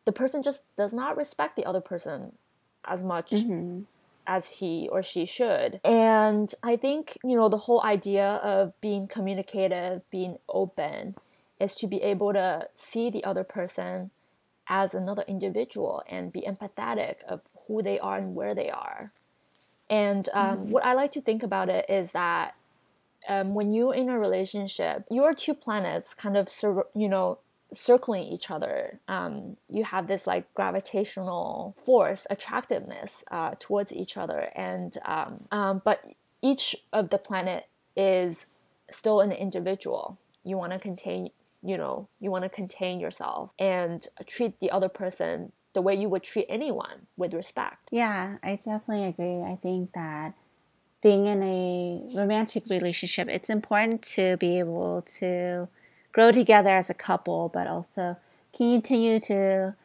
the 0.04 0.12
person 0.12 0.44
just 0.44 0.64
does 0.76 0.92
not 0.92 1.18
respect 1.18 1.56
the 1.56 1.66
other 1.66 1.82
person 1.82 2.34
as 2.86 3.02
much 3.02 3.32
mm-hmm 3.32 3.84
as 4.28 4.50
he 4.54 4.88
or 4.92 5.04
she 5.04 5.26
should. 5.26 5.80
And 5.84 6.54
I 6.64 6.76
think, 6.76 7.18
you 7.24 7.36
know, 7.36 7.50
the 7.50 7.58
whole 7.58 7.84
idea 7.84 8.36
of 8.44 8.80
being 8.82 9.08
communicative, 9.08 10.02
being 10.10 10.38
open, 10.50 11.16
is 11.60 11.76
to 11.76 11.88
be 11.88 12.02
able 12.02 12.34
to 12.34 12.68
see 12.78 13.10
the 13.10 13.24
other 13.24 13.44
person 13.44 14.12
as 14.68 14.94
another 14.94 15.24
individual 15.28 16.04
and 16.10 16.34
be 16.34 16.42
empathetic 16.42 17.24
of 17.28 17.42
who 17.68 17.82
they 17.82 18.00
are 18.00 18.18
and 18.18 18.36
where 18.36 18.56
they 18.56 18.70
are. 18.70 19.12
And 19.90 20.28
um, 20.34 20.58
mm-hmm. 20.58 20.72
what 20.72 20.86
I 20.86 20.94
like 20.94 21.12
to 21.14 21.22
think 21.22 21.44
about 21.44 21.70
it 21.70 21.86
is 21.88 22.12
that 22.14 22.56
um, 23.28 23.54
when 23.54 23.74
you're 23.74 23.94
in 23.94 24.10
a 24.10 24.20
relationship, 24.20 25.06
your 25.10 25.34
two 25.34 25.54
planets 25.54 26.14
kind 26.14 26.38
of, 26.38 26.50
you 26.96 27.10
know, 27.10 27.40
circling 27.76 28.24
each 28.24 28.50
other. 28.50 29.00
Um, 29.08 29.58
you 29.70 29.84
have 29.84 30.08
this 30.08 30.26
like 30.26 30.52
gravitational 30.54 31.76
force, 31.86 32.26
attractiveness 32.30 33.24
uh, 33.32 33.56
towards 33.60 33.94
each 33.94 34.18
other, 34.18 34.52
and 34.56 34.98
um, 35.06 35.46
um, 35.52 35.82
but 35.84 36.04
each 36.42 36.76
of 36.94 37.10
the 37.10 37.18
planet 37.18 37.68
is 37.96 38.46
still 38.90 39.22
an 39.22 39.32
individual. 39.32 40.18
You 40.44 40.58
want 40.58 40.74
to 40.74 40.80
contain, 40.80 41.30
you 41.64 41.78
know, 41.78 42.08
you 42.20 42.32
want 42.32 42.44
to 42.44 42.50
contain 42.50 43.00
yourself 43.00 43.52
and 43.60 44.06
treat 44.28 44.60
the 44.60 44.72
other 44.72 44.90
person 44.90 45.52
the 45.74 45.82
way 45.82 45.94
you 45.94 46.08
would 46.08 46.24
treat 46.24 46.46
anyone 46.48 47.08
with 47.18 47.34
respect. 47.34 47.90
Yeah, 47.92 48.38
I 48.44 48.56
definitely 48.56 49.06
agree. 49.06 49.42
I 49.42 49.58
think 49.62 49.94
that 49.94 50.34
being 51.02 51.26
in 51.26 51.44
a 51.44 52.02
romantic 52.16 52.64
relationship, 52.70 53.28
it's 53.30 53.50
important 53.50 54.02
to 54.02 54.38
be 54.38 54.58
able 54.58 55.06
to 55.20 55.68
grow 56.16 56.32
together 56.32 56.70
as 56.70 56.90
a 56.90 56.94
couple, 56.94 57.50
but 57.50 57.68
also 57.68 58.16
continue 58.56 59.20
to 59.20 59.76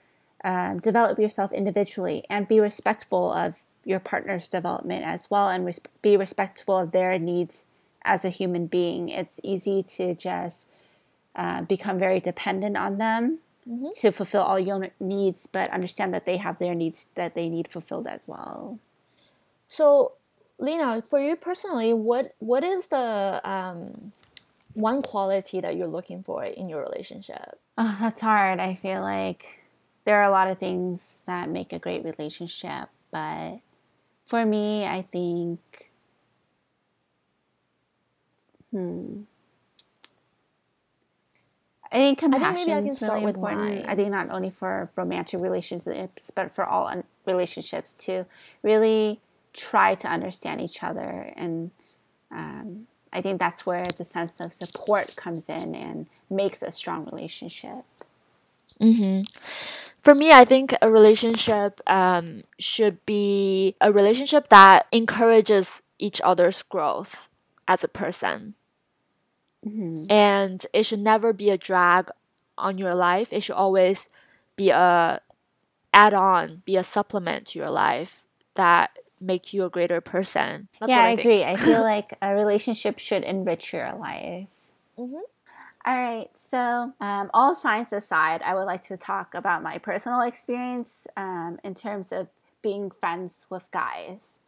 um, 0.45 0.79
develop 0.79 1.19
yourself 1.19 1.51
individually 1.51 2.25
and 2.31 2.47
be 2.47 2.61
respectful 2.61 3.33
of 3.33 3.63
your 3.85 3.99
partner's 3.99 4.47
development 4.47 5.05
as 5.05 5.29
well 5.29 5.49
and 5.49 5.67
res- 5.67 5.81
be 6.03 6.17
respectful 6.17 6.79
of 6.79 6.93
their 6.93 7.19
needs 7.19 7.65
as 8.05 8.25
a 8.25 8.29
human 8.29 8.69
being. 8.69 9.09
It's 9.09 9.41
easy 9.43 9.83
to 9.97 10.15
just 10.15 10.69
uh, 11.35 11.63
become 11.63 11.99
very 11.99 12.21
dependent 12.21 12.77
on 12.77 12.99
them 12.99 13.41
mm-hmm. 13.69 13.89
to 14.01 14.13
fulfill 14.13 14.43
all 14.43 14.61
your 14.61 14.91
needs, 15.01 15.49
but 15.49 15.69
understand 15.71 16.15
that 16.15 16.27
they 16.27 16.37
have 16.37 16.61
their 16.61 16.77
needs 16.77 17.09
that 17.17 17.35
they 17.35 17.49
need 17.49 17.67
fulfilled 17.67 18.07
as 18.07 18.29
well. 18.29 18.79
So, 19.69 20.13
Lena, 20.61 21.03
for 21.03 21.19
you 21.19 21.35
personally, 21.35 21.93
what 21.93 22.37
what 22.39 22.63
is 22.63 22.87
the 22.87 23.41
um, 23.43 24.13
one 24.75 25.03
quality 25.03 25.61
that 25.61 25.77
you're 25.77 25.87
looking 25.87 26.23
for 26.23 26.45
in 26.45 26.69
your 26.69 26.83
relationship? 26.83 27.59
Oh, 27.77 27.97
that's 28.01 28.21
hard. 28.21 28.61
I 28.61 28.75
feel 28.75 29.01
like 29.01 29.61
there 30.05 30.17
are 30.17 30.29
a 30.29 30.31
lot 30.31 30.49
of 30.49 30.59
things 30.59 31.23
that 31.27 31.49
make 31.49 31.73
a 31.73 31.79
great 31.79 32.05
relationship, 32.05 32.89
but 33.11 33.59
for 34.27 34.45
me, 34.47 34.87
I 34.87 35.03
think, 35.03 35.91
hmm. 38.71 39.23
I 41.93 41.97
think 41.97 42.19
compassion 42.21 42.73
I 42.73 42.83
think 42.83 42.93
is 42.93 43.03
really 43.03 43.25
important. 43.25 43.85
I 43.89 43.97
think 43.97 44.11
not 44.13 44.31
only 44.31 44.51
for 44.51 44.91
romantic 44.95 45.41
relationships, 45.41 46.31
but 46.33 46.55
for 46.55 46.65
all 46.65 47.03
relationships 47.27 47.95
to 47.95 48.27
really 48.63 49.21
try 49.53 49.97
to 49.97 50.07
understand 50.07 50.61
each 50.61 50.85
other 50.85 51.33
and 51.37 51.73
um, 52.31 52.87
I 53.13 53.21
think 53.21 53.39
that's 53.39 53.67
where 53.67 53.85
the 53.85 54.05
sense 54.05 54.41
of 54.41 54.53
support 54.53 55.17
comes 55.17 55.49
in 55.49 55.75
and 55.75 56.07
makes 56.29 56.63
a 56.63 56.71
strong 56.71 57.07
relationship. 57.07 57.85
Mm-hmm. 58.81 59.23
For 60.01 60.15
me, 60.15 60.33
I 60.33 60.45
think 60.45 60.75
a 60.81 60.91
relationship 60.91 61.81
um, 61.87 62.45
should 62.59 63.05
be 63.05 63.75
a 63.81 63.93
relationship 63.93 64.49
that 64.49 64.87
encourages 64.93 65.83
each 65.99 66.21
other's 66.23 66.63
growth 66.63 67.29
as 67.69 67.85
a 67.85 67.89
person. 67.89 68.55
Mm-hmm. 69.67 70.11
And 70.11 70.67
it 70.73 70.85
should 70.85 71.01
never 71.01 71.33
be 71.33 71.51
a 71.51 71.59
drag 71.59 72.11
on 72.57 72.79
your 72.79 72.95
life. 72.95 73.33
It 73.33 73.43
should 73.43 73.57
always 73.57 74.09
be 74.57 74.71
a 74.71 75.21
add 75.93 76.15
on, 76.15 76.63
be 76.65 76.77
a 76.77 76.85
supplement 76.85 77.49
to 77.49 77.59
your 77.59 77.71
life 77.71 78.25
that 78.55 78.99
make 79.21 79.53
you 79.53 79.65
a 79.65 79.71
greater 79.71 80.01
person. 80.01 80.69
That's 80.81 80.91
yeah, 80.91 81.01
I, 81.01 81.09
I 81.09 81.11
agree. 81.11 81.45
I 81.45 81.57
feel 81.57 81.81
like 81.83 82.15
a 82.23 82.35
relationship 82.35 82.99
should 82.99 83.23
enrich 83.23 83.73
your 83.73 83.93
life. 83.95 84.49
Mm-hmm. 84.99 85.17
All 85.87 85.97
right, 85.97 86.29
so 86.35 86.93
um, 87.01 87.31
all 87.33 87.55
science 87.55 87.93
aside, 87.93 88.43
I 88.43 88.55
would 88.55 88.65
like 88.65 88.83
to 88.85 88.99
talk 88.99 89.35
about 89.35 89.63
my 89.63 89.79
personal 89.79 90.21
experience 90.21 91.07
um, 91.17 91.59
in 91.65 91.75
terms 91.75 92.13
of 92.13 92.29
being 92.63 92.91
friends 92.91 93.47
with 93.49 93.71
guys. 93.71 94.39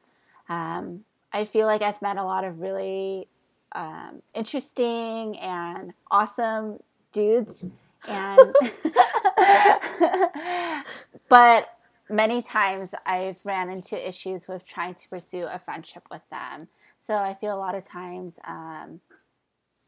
Um, 0.51 1.05
I 1.33 1.47
feel 1.47 1.67
like 1.67 1.81
I've 1.81 2.03
met 2.03 2.19
a 2.19 2.25
lot 2.25 2.45
of 2.45 2.61
really 2.61 3.29
um, 3.75 4.21
interesting 4.35 5.39
and 5.39 5.95
awesome 6.11 6.81
dudes, 7.13 7.65
and 8.07 8.55
but 11.31 11.79
many 12.13 12.43
times 12.43 12.95
I've 13.07 13.45
ran 13.45 13.71
into 13.71 13.97
issues 14.09 14.47
with 14.47 14.67
trying 14.67 14.95
to 14.95 15.09
pursue 15.09 15.49
a 15.51 15.59
friendship 15.59 16.05
with 16.11 16.23
them. 16.31 16.69
So 16.99 17.17
I 17.17 17.35
feel 17.35 17.57
a 17.57 17.59
lot 17.59 17.75
of 17.75 17.85
times 17.85 18.39
um, 18.47 19.01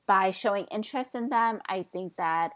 by 0.07 0.31
showing 0.31 0.65
interest 0.67 1.15
in 1.15 1.29
them, 1.29 1.61
I 1.69 1.83
think 1.83 2.17
that 2.17 2.53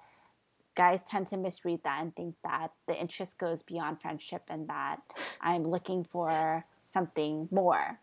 guys 0.75 1.03
tend 1.05 1.27
to 1.29 1.37
misread 1.37 1.81
that 1.85 2.01
and 2.01 2.15
think 2.15 2.37
that 2.45 2.69
the 2.87 2.99
interest 2.99 3.39
goes 3.39 3.63
beyond 3.63 4.01
friendship 4.01 4.43
and 4.49 4.69
that 4.69 5.01
I'm 5.41 5.67
looking 5.67 6.03
for 6.03 6.65
something 6.83 7.49
more. 7.51 7.99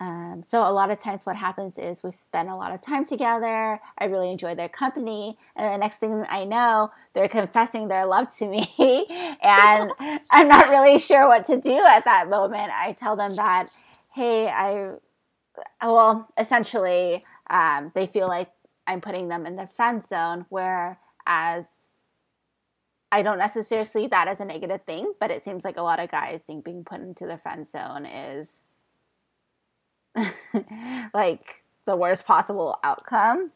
Um, 0.00 0.42
so 0.46 0.62
a 0.62 0.70
lot 0.70 0.90
of 0.90 1.00
times 1.00 1.26
what 1.26 1.34
happens 1.36 1.76
is 1.76 2.04
we 2.04 2.12
spend 2.12 2.48
a 2.48 2.54
lot 2.54 2.72
of 2.72 2.80
time 2.80 3.04
together. 3.04 3.80
I 3.98 4.04
really 4.04 4.30
enjoy 4.30 4.54
their 4.54 4.68
company, 4.68 5.36
and 5.56 5.74
the 5.74 5.78
next 5.78 5.98
thing 5.98 6.24
I 6.28 6.44
know, 6.44 6.92
they're 7.14 7.28
confessing 7.28 7.88
their 7.88 8.06
love 8.06 8.34
to 8.36 8.46
me, 8.46 8.68
and 9.42 9.90
I'm 10.30 10.48
not 10.48 10.68
really 10.68 10.98
sure 10.98 11.26
what 11.26 11.46
to 11.46 11.60
do 11.60 11.84
at 11.88 12.04
that 12.04 12.28
moment. 12.28 12.70
I 12.72 12.92
tell 12.92 13.16
them 13.16 13.34
that, 13.36 13.66
hey, 14.14 14.46
I, 14.48 14.92
well, 15.82 16.28
essentially, 16.38 17.24
um, 17.50 17.90
they 17.94 18.06
feel 18.06 18.28
like 18.28 18.50
I'm 18.86 19.00
putting 19.00 19.28
them 19.28 19.46
in 19.46 19.56
the 19.56 19.66
friend 19.66 20.06
zone, 20.06 20.46
whereas 20.48 21.66
I 23.10 23.22
don't 23.22 23.38
necessarily 23.38 23.84
see 23.84 24.06
that 24.08 24.28
as 24.28 24.38
a 24.38 24.44
negative 24.44 24.82
thing, 24.82 25.12
but 25.18 25.32
it 25.32 25.42
seems 25.42 25.64
like 25.64 25.76
a 25.76 25.82
lot 25.82 25.98
of 25.98 26.10
guys 26.10 26.42
think 26.42 26.64
being 26.64 26.84
put 26.84 27.00
into 27.00 27.26
the 27.26 27.36
friend 27.36 27.66
zone 27.66 28.06
is 28.06 28.60
like 31.14 31.64
the 31.84 31.96
worst 31.96 32.26
possible 32.26 32.78
outcome. 32.82 33.52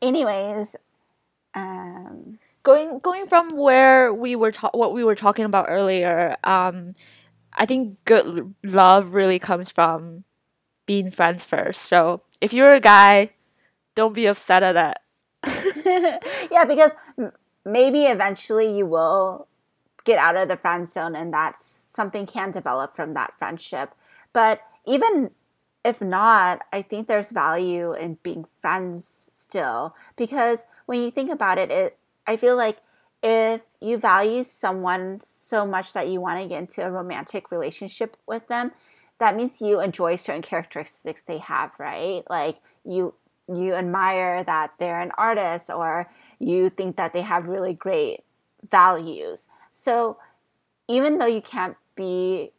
Anyways, 0.00 0.76
um, 1.54 2.38
going 2.62 2.98
going 2.98 3.26
from 3.26 3.56
where 3.56 4.12
we 4.12 4.36
were 4.36 4.52
ta- 4.52 4.70
what 4.72 4.92
we 4.92 5.04
were 5.04 5.14
talking 5.14 5.44
about 5.44 5.66
earlier, 5.68 6.36
um, 6.44 6.94
I 7.54 7.66
think 7.66 7.98
good 8.04 8.54
love 8.64 9.14
really 9.14 9.38
comes 9.38 9.70
from 9.70 10.24
being 10.86 11.10
friends 11.10 11.44
first. 11.44 11.82
So 11.82 12.22
if 12.40 12.52
you're 12.52 12.74
a 12.74 12.80
guy, 12.80 13.30
don't 13.94 14.14
be 14.14 14.26
upset 14.26 14.62
at 14.62 14.72
that. 14.72 15.02
yeah, 16.50 16.64
because 16.64 16.92
maybe 17.64 18.04
eventually 18.04 18.76
you 18.76 18.86
will 18.86 19.48
get 20.04 20.18
out 20.18 20.36
of 20.36 20.48
the 20.48 20.56
friend 20.56 20.88
zone 20.88 21.16
and 21.16 21.32
that's 21.32 21.88
something 21.94 22.26
can 22.26 22.50
develop 22.50 22.94
from 22.94 23.14
that 23.14 23.32
friendship. 23.38 23.90
But 24.32 24.60
even 24.86 25.30
if 25.86 26.00
not, 26.00 26.66
I 26.72 26.82
think 26.82 27.06
there's 27.06 27.30
value 27.30 27.92
in 27.92 28.18
being 28.24 28.44
friends 28.60 29.30
still 29.32 29.94
because 30.16 30.64
when 30.86 31.00
you 31.00 31.12
think 31.12 31.30
about 31.30 31.58
it, 31.58 31.70
it 31.70 31.96
I 32.26 32.36
feel 32.36 32.56
like 32.56 32.78
if 33.22 33.60
you 33.80 33.96
value 33.96 34.42
someone 34.42 35.20
so 35.20 35.64
much 35.64 35.92
that 35.92 36.08
you 36.08 36.20
want 36.20 36.40
to 36.40 36.48
get 36.48 36.58
into 36.58 36.84
a 36.84 36.90
romantic 36.90 37.52
relationship 37.52 38.16
with 38.26 38.48
them, 38.48 38.72
that 39.20 39.36
means 39.36 39.60
you 39.60 39.80
enjoy 39.80 40.16
certain 40.16 40.42
characteristics 40.42 41.22
they 41.22 41.38
have, 41.38 41.70
right? 41.78 42.24
Like 42.28 42.58
you 42.84 43.14
you 43.48 43.74
admire 43.74 44.42
that 44.42 44.72
they're 44.80 45.00
an 45.00 45.12
artist 45.16 45.70
or 45.70 46.10
you 46.40 46.68
think 46.68 46.96
that 46.96 47.12
they 47.12 47.22
have 47.22 47.46
really 47.46 47.74
great 47.74 48.24
values. 48.68 49.46
So 49.72 50.18
even 50.88 51.18
though 51.18 51.26
you 51.26 51.40
can't 51.40 51.76
be 51.94 52.50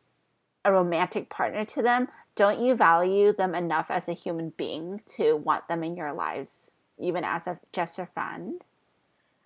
a 0.63 0.71
romantic 0.71 1.29
partner 1.29 1.65
to 1.65 1.81
them, 1.81 2.07
don't 2.37 2.59
you 2.61 2.75
value 2.75 3.33
them 3.33 3.53
enough 3.53 3.87
as 3.89 4.07
a 4.07 4.13
human 4.13 4.53
being 4.55 5.01
to 5.17 5.35
want 5.35 5.67
them 5.67 5.83
in 5.83 5.97
your 5.97 6.13
lives, 6.13 6.71
even 6.97 7.23
as 7.23 7.47
a 7.47 7.59
just 7.73 7.99
a 7.99 8.05
friend? 8.05 8.63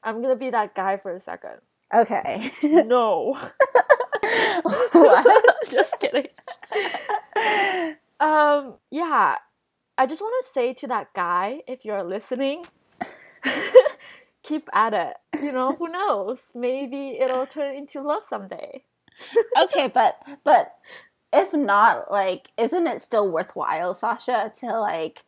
I'm 0.04 0.22
gonna 0.22 0.36
be 0.36 0.50
that 0.52 0.76
guy 0.76 0.98
for 0.98 1.14
a 1.14 1.20
second. 1.20 1.62
Okay. 1.94 2.52
no. 2.62 3.38
just 5.72 6.00
kidding. 6.00 6.28
um, 8.20 8.76
yeah. 8.92 9.36
I 9.98 10.06
just 10.06 10.22
want 10.22 10.46
to 10.46 10.52
say 10.54 10.74
to 10.74 10.88
that 10.88 11.14
guy, 11.14 11.62
if 11.68 11.86
you're 11.86 12.04
listening, 12.04 12.66
keep 14.44 14.70
at 14.74 14.94
it. 14.94 15.18
You 15.42 15.52
know, 15.52 15.74
who 15.74 15.88
knows? 15.88 16.40
Maybe 16.54 17.18
it'll 17.20 17.46
turn 17.46 17.76
into 17.76 18.02
love 18.02 18.24
someday. 18.28 18.84
okay, 19.64 19.88
but 19.88 20.18
but 20.44 20.74
if 21.34 21.54
not, 21.54 22.12
like, 22.12 22.52
isn't 22.58 22.88
it 22.88 23.02
still 23.02 23.30
worthwhile, 23.30 23.94
Sasha, 23.94 24.52
to 24.60 24.80
like 24.80 25.24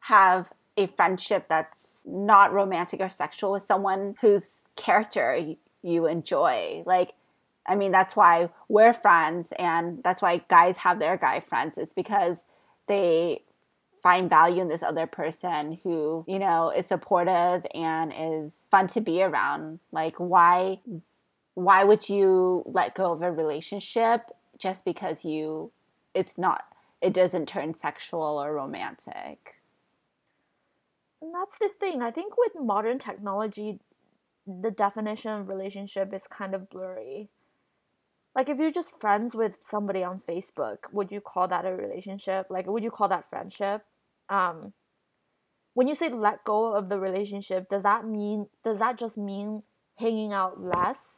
have 0.00 0.52
a 0.76 0.86
friendship 0.86 1.46
that's 1.48 2.02
not 2.04 2.52
romantic 2.52 3.00
or 3.00 3.08
sexual 3.08 3.52
with 3.52 3.62
someone 3.62 4.14
whose 4.20 4.64
character 4.76 5.54
you 5.82 6.06
enjoy? 6.06 6.82
Like, 6.86 7.14
I 7.66 7.74
mean, 7.74 7.92
that's 7.92 8.14
why 8.14 8.50
we're 8.68 8.92
friends, 8.92 9.52
and 9.58 10.02
that's 10.02 10.22
why 10.22 10.42
guys 10.48 10.78
have 10.78 10.98
their 10.98 11.16
guy 11.16 11.40
friends. 11.40 11.76
It's 11.76 11.92
because 11.92 12.44
they 12.86 13.42
find 14.02 14.30
value 14.30 14.62
in 14.62 14.68
this 14.68 14.84
other 14.84 15.06
person 15.06 15.80
who, 15.82 16.24
you 16.28 16.38
know, 16.38 16.70
is 16.70 16.86
supportive 16.86 17.66
and 17.74 18.12
is 18.16 18.66
fun 18.70 18.86
to 18.86 19.00
be 19.00 19.22
around. 19.22 19.80
Like, 19.90 20.14
why? 20.18 20.80
Why 21.54 21.84
would 21.84 22.08
you 22.08 22.62
let 22.66 22.94
go 22.94 23.12
of 23.12 23.22
a 23.22 23.32
relationship 23.32 24.30
just 24.58 24.84
because 24.84 25.24
you 25.24 25.72
it's 26.14 26.38
not 26.38 26.64
it 27.00 27.12
doesn't 27.12 27.46
turn 27.46 27.74
sexual 27.74 28.42
or 28.42 28.54
romantic. 28.54 29.60
And 31.20 31.32
that's 31.34 31.58
the 31.58 31.68
thing. 31.80 32.02
I 32.02 32.10
think 32.10 32.34
with 32.36 32.52
modern 32.60 32.98
technology 32.98 33.80
the 34.46 34.70
definition 34.70 35.32
of 35.32 35.48
relationship 35.48 36.14
is 36.14 36.22
kind 36.30 36.54
of 36.54 36.70
blurry. 36.70 37.28
Like 38.34 38.48
if 38.48 38.58
you're 38.58 38.70
just 38.70 39.00
friends 39.00 39.34
with 39.34 39.58
somebody 39.64 40.04
on 40.04 40.20
facebook 40.20 40.78
would 40.92 41.10
you 41.10 41.20
call 41.20 41.48
that 41.48 41.66
a 41.66 41.74
relationship? 41.74 42.46
Like 42.50 42.66
would 42.66 42.84
you 42.84 42.90
call 42.90 43.08
that 43.08 43.28
friendship? 43.28 43.82
Um 44.28 44.72
when 45.74 45.88
you 45.88 45.94
say 45.94 46.08
let 46.08 46.44
go 46.44 46.74
of 46.74 46.88
the 46.88 46.98
relationship 46.98 47.68
does 47.68 47.82
that 47.82 48.06
mean 48.06 48.46
does 48.64 48.78
that 48.78 48.96
just 48.96 49.18
mean 49.18 49.62
hanging 49.98 50.32
out 50.32 50.60
less 50.60 51.15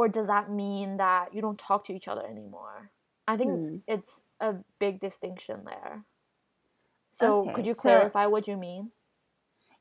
or 0.00 0.08
does 0.08 0.28
that 0.28 0.50
mean 0.50 0.96
that 0.96 1.34
you 1.34 1.42
don't 1.42 1.58
talk 1.58 1.84
to 1.84 1.92
each 1.92 2.08
other 2.08 2.26
anymore? 2.26 2.90
I 3.28 3.36
think 3.36 3.50
hmm. 3.50 3.76
it's 3.86 4.22
a 4.40 4.54
big 4.78 4.98
distinction 4.98 5.66
there. 5.66 6.04
So, 7.12 7.42
okay, 7.42 7.52
could 7.52 7.66
you 7.66 7.74
clarify 7.74 8.24
so, 8.24 8.30
what 8.30 8.48
you 8.48 8.56
mean? 8.56 8.92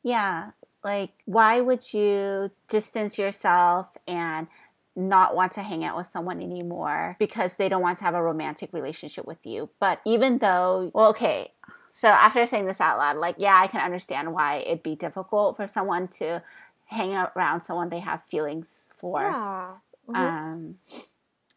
Yeah, 0.04 0.52
like 0.84 1.12
why 1.24 1.62
would 1.62 1.94
you 1.94 2.52
distance 2.68 3.18
yourself 3.18 3.96
and 4.10 4.48
not 4.94 5.38
want 5.38 5.54
to 5.54 5.62
hang 5.62 5.86
out 5.86 5.96
with 5.96 6.08
someone 6.08 6.42
anymore 6.42 7.16
because 7.18 7.56
they 7.56 7.70
don't 7.70 7.82
want 7.82 8.00
to 8.00 8.04
have 8.04 8.14
a 8.14 8.22
romantic 8.22 8.74
relationship 8.74 9.26
with 9.26 9.46
you? 9.46 9.70
But 9.80 10.02
even 10.06 10.40
though, 10.40 10.92
well, 10.94 11.12
okay, 11.12 11.54
so 11.92 12.10
after 12.10 12.46
saying 12.46 12.66
this 12.66 12.82
out 12.82 12.98
loud, 12.98 13.16
like, 13.16 13.36
yeah, 13.38 13.58
I 13.58 13.68
can 13.68 13.80
understand 13.80 14.34
why 14.34 14.58
it'd 14.58 14.84
be 14.84 14.96
difficult 14.96 15.56
for 15.56 15.66
someone 15.66 16.10
to 16.20 16.44
hang 16.88 17.16
around 17.16 17.62
someone 17.62 17.88
they 17.88 18.00
have 18.00 18.22
feelings 18.30 18.90
for. 18.98 19.22
Yeah. 19.22 19.76
Mm-hmm. 20.10 20.16
Um, 20.16 20.76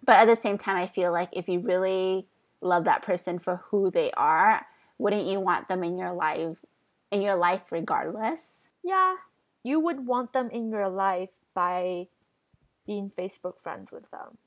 but 0.05 0.17
at 0.17 0.27
the 0.27 0.37
same 0.37 0.59
time, 0.59 0.77
I 0.77 0.87
feel 0.87 1.13
like 1.13 1.31
if 1.33 1.49
you 1.49 1.61
really 1.61 2.27
love 2.61 2.85
that 2.85 3.03
person 3.03 3.39
for 3.39 3.57
who 3.71 3.91
they 3.91 4.11
are, 4.13 4.67
wouldn't 4.99 5.27
you 5.27 5.41
want 5.41 5.69
them 5.69 5.83
in 5.83 5.99
your 5.99 6.13
life 6.13 6.59
in 7.11 7.23
your 7.23 7.37
life 7.37 7.63
regardless? 7.71 8.69
Yeah. 8.83 9.17
You 9.63 9.79
would 9.81 10.07
want 10.07 10.33
them 10.33 10.51
in 10.51 10.71
your 10.71 10.89
life 10.89 11.31
by 11.55 12.09
being 12.87 13.11
Facebook 13.11 13.61
friends 13.61 13.93
with 13.93 14.05
them. 14.11 14.39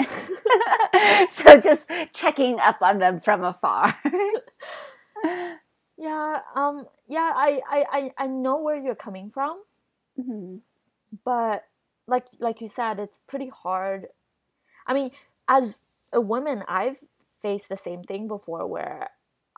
so 1.32 1.60
just 1.60 1.88
checking 2.12 2.58
up 2.58 2.82
on 2.82 2.98
them 2.98 3.20
from 3.20 3.44
afar. 3.44 3.96
yeah, 5.96 6.40
um 6.54 6.86
yeah, 7.06 7.32
I, 7.34 7.60
I, 7.70 8.10
I 8.18 8.26
know 8.26 8.60
where 8.60 8.76
you're 8.76 8.94
coming 8.94 9.30
from. 9.30 9.62
Mm-hmm. 10.18 10.56
But 11.24 11.64
like 12.06 12.26
like 12.38 12.60
you 12.60 12.68
said, 12.68 12.98
it's 12.98 13.18
pretty 13.26 13.48
hard. 13.48 14.08
I 14.86 14.94
mean, 14.94 15.10
as 15.48 15.76
a 16.12 16.20
woman, 16.20 16.64
I've 16.68 16.98
faced 17.40 17.68
the 17.68 17.76
same 17.76 18.02
thing 18.02 18.28
before 18.28 18.66
where 18.66 19.10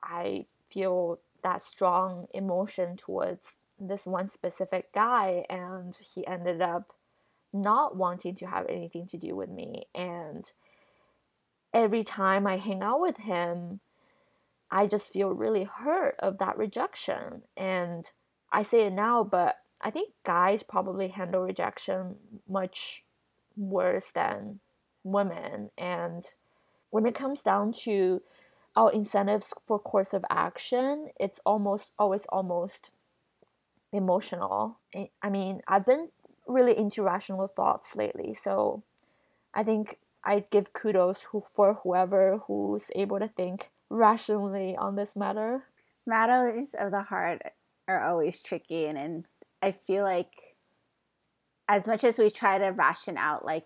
I 0.03 0.47
feel 0.69 1.21
that 1.43 1.63
strong 1.65 2.27
emotion 2.35 2.97
towards 2.97 3.55
this 3.79 4.07
one 4.07 4.31
specific 4.31 4.93
guy 4.93 5.45
and 5.49 5.97
he 6.15 6.27
ended 6.27 6.61
up 6.61 6.93
not 7.53 7.97
wanting 7.97 8.35
to 8.35 8.47
have 8.47 8.67
anything 8.69 9.07
to 9.07 9.17
do 9.17 9.37
with 9.37 9.49
me 9.49 9.85
and 9.95 10.51
every 11.73 12.03
time 12.03 12.47
I 12.47 12.57
hang 12.57 12.83
out 12.83 13.01
with 13.01 13.19
him 13.19 13.81
I 14.71 14.87
just 14.87 15.13
feel 15.13 15.31
really 15.31 15.65
hurt 15.65 16.17
of 16.19 16.39
that 16.39 16.59
rejection 16.59 17.43
and 17.57 18.11
I 18.53 18.63
say 18.63 18.87
it 18.87 18.93
now 18.93 19.23
but 19.23 19.57
I 19.87 19.91
think 19.91 20.15
guys 20.25 20.65
probably 20.65 21.09
handle 21.09 21.43
rejection 21.43 22.17
much 22.49 23.05
worse 23.57 24.07
than 24.13 24.59
women. 25.05 25.71
And 25.79 26.25
when 26.91 27.07
it 27.07 27.15
comes 27.15 27.41
down 27.41 27.73
to 27.85 28.21
our 28.75 28.91
incentives 28.93 29.55
for 29.65 29.79
course 29.79 30.13
of 30.13 30.25
action, 30.29 31.11
it's 31.21 31.39
almost 31.47 31.93
always 32.01 32.27
almost 32.31 32.91
emotional. 33.93 34.81
I 35.23 35.31
mean, 35.31 35.61
I've 35.69 35.87
been 35.87 36.09
really 36.49 36.77
into 36.77 37.05
rational 37.05 37.47
thoughts 37.47 37.95
lately. 37.95 38.35
So 38.35 38.83
I 39.55 39.63
think 39.63 39.99
I'd 40.25 40.51
give 40.51 40.73
kudos 40.73 41.25
for 41.55 41.75
whoever 41.85 42.39
who's 42.49 42.91
able 42.97 43.21
to 43.21 43.29
think 43.29 43.71
rationally 43.89 44.75
on 44.77 44.97
this 44.97 45.15
matter. 45.15 45.67
Matters 46.05 46.75
of 46.77 46.91
the 46.91 47.03
heart 47.03 47.43
are 47.87 48.03
always 48.03 48.41
tricky, 48.41 48.87
and, 48.87 48.99
and 48.99 49.27
I 49.63 49.73
feel 49.73 50.05
like 50.05 50.33
as 51.69 51.87
much 51.87 52.05
as 52.05 52.19
we 52.19 52.31
try 52.31 52.59
to 52.59 52.67
ration 52.67 53.17
out 53.17 53.45
like 53.45 53.65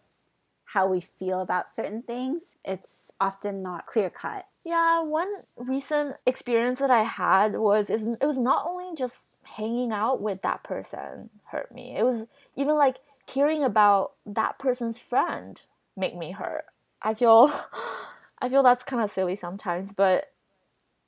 how 0.65 0.87
we 0.87 1.01
feel 1.01 1.41
about 1.41 1.69
certain 1.69 2.01
things, 2.01 2.57
it's 2.65 3.11
often 3.21 3.63
not 3.63 3.87
clear 3.87 4.09
cut. 4.09 4.47
Yeah, 4.65 5.03
one 5.03 5.29
recent 5.57 6.17
experience 6.27 6.79
that 6.79 6.91
I 6.91 7.03
had 7.03 7.57
was 7.57 7.91
is 7.91 8.07
it 8.07 8.27
was 8.27 8.39
not 8.39 8.67
only 8.69 8.95
just 8.95 9.23
hanging 9.43 9.91
out 9.91 10.21
with 10.23 10.43
that 10.43 10.63
person 10.63 11.31
hurt 11.47 11.73
me. 11.75 11.97
It 11.97 12.05
was 12.05 12.27
even 12.57 12.77
like 12.77 12.97
hearing 13.27 13.65
about 13.65 14.13
that 14.27 14.59
person's 14.59 14.99
friend 14.99 15.61
make 15.97 16.17
me 16.17 16.33
hurt. 16.33 16.67
I 17.03 17.15
feel 17.15 17.53
I 18.41 18.49
feel 18.49 18.63
that's 18.63 18.85
kind 18.85 19.03
of 19.03 19.13
silly 19.13 19.37
sometimes, 19.37 19.93
but 19.93 20.33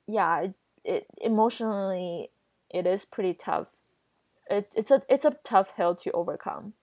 yeah, 0.07 0.41
it, 0.41 0.53
it 0.83 1.07
emotionally 1.21 2.31
it 2.69 2.85
is 2.85 3.05
pretty 3.05 3.33
tough. 3.33 3.67
It, 4.49 4.71
it's 4.75 4.91
a 4.91 5.01
it's 5.09 5.25
a 5.25 5.37
tough 5.43 5.75
hill 5.75 5.95
to 5.95 6.11
overcome. 6.11 6.73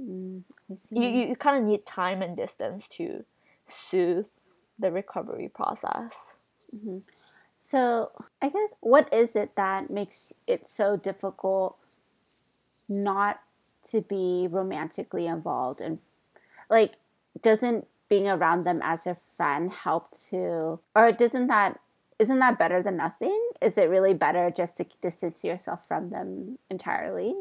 Mm, 0.00 0.42
you 0.90 1.08
you, 1.08 1.28
you 1.28 1.36
kind 1.36 1.58
of 1.58 1.64
need 1.64 1.86
time 1.86 2.22
and 2.22 2.36
distance 2.36 2.88
to 2.88 3.24
soothe 3.66 4.28
the 4.78 4.90
recovery 4.92 5.48
process. 5.48 6.34
Mm-hmm. 6.74 6.98
So, 7.58 8.12
I 8.42 8.50
guess 8.50 8.70
what 8.80 9.12
is 9.12 9.34
it 9.34 9.56
that 9.56 9.90
makes 9.90 10.32
it 10.46 10.68
so 10.68 10.96
difficult 10.96 11.78
not 12.88 13.40
to 13.90 14.02
be 14.02 14.46
romantically 14.50 15.26
involved 15.26 15.80
and 15.80 16.00
like 16.68 16.94
doesn't 17.42 17.86
being 18.08 18.28
around 18.28 18.64
them 18.64 18.80
as 18.82 19.06
a 19.06 19.16
friend 19.36 19.72
help 19.72 20.10
to 20.30 20.78
or 20.94 21.12
doesn't 21.12 21.48
that 21.48 21.80
isn't 22.18 22.38
that 22.38 22.58
better 22.58 22.82
than 22.82 22.96
nothing? 22.96 23.50
Is 23.60 23.76
it 23.76 23.90
really 23.90 24.14
better 24.14 24.50
just 24.50 24.76
to 24.78 24.86
distance 25.02 25.44
yourself 25.44 25.86
from 25.86 26.10
them 26.10 26.58
entirely? 26.70 27.34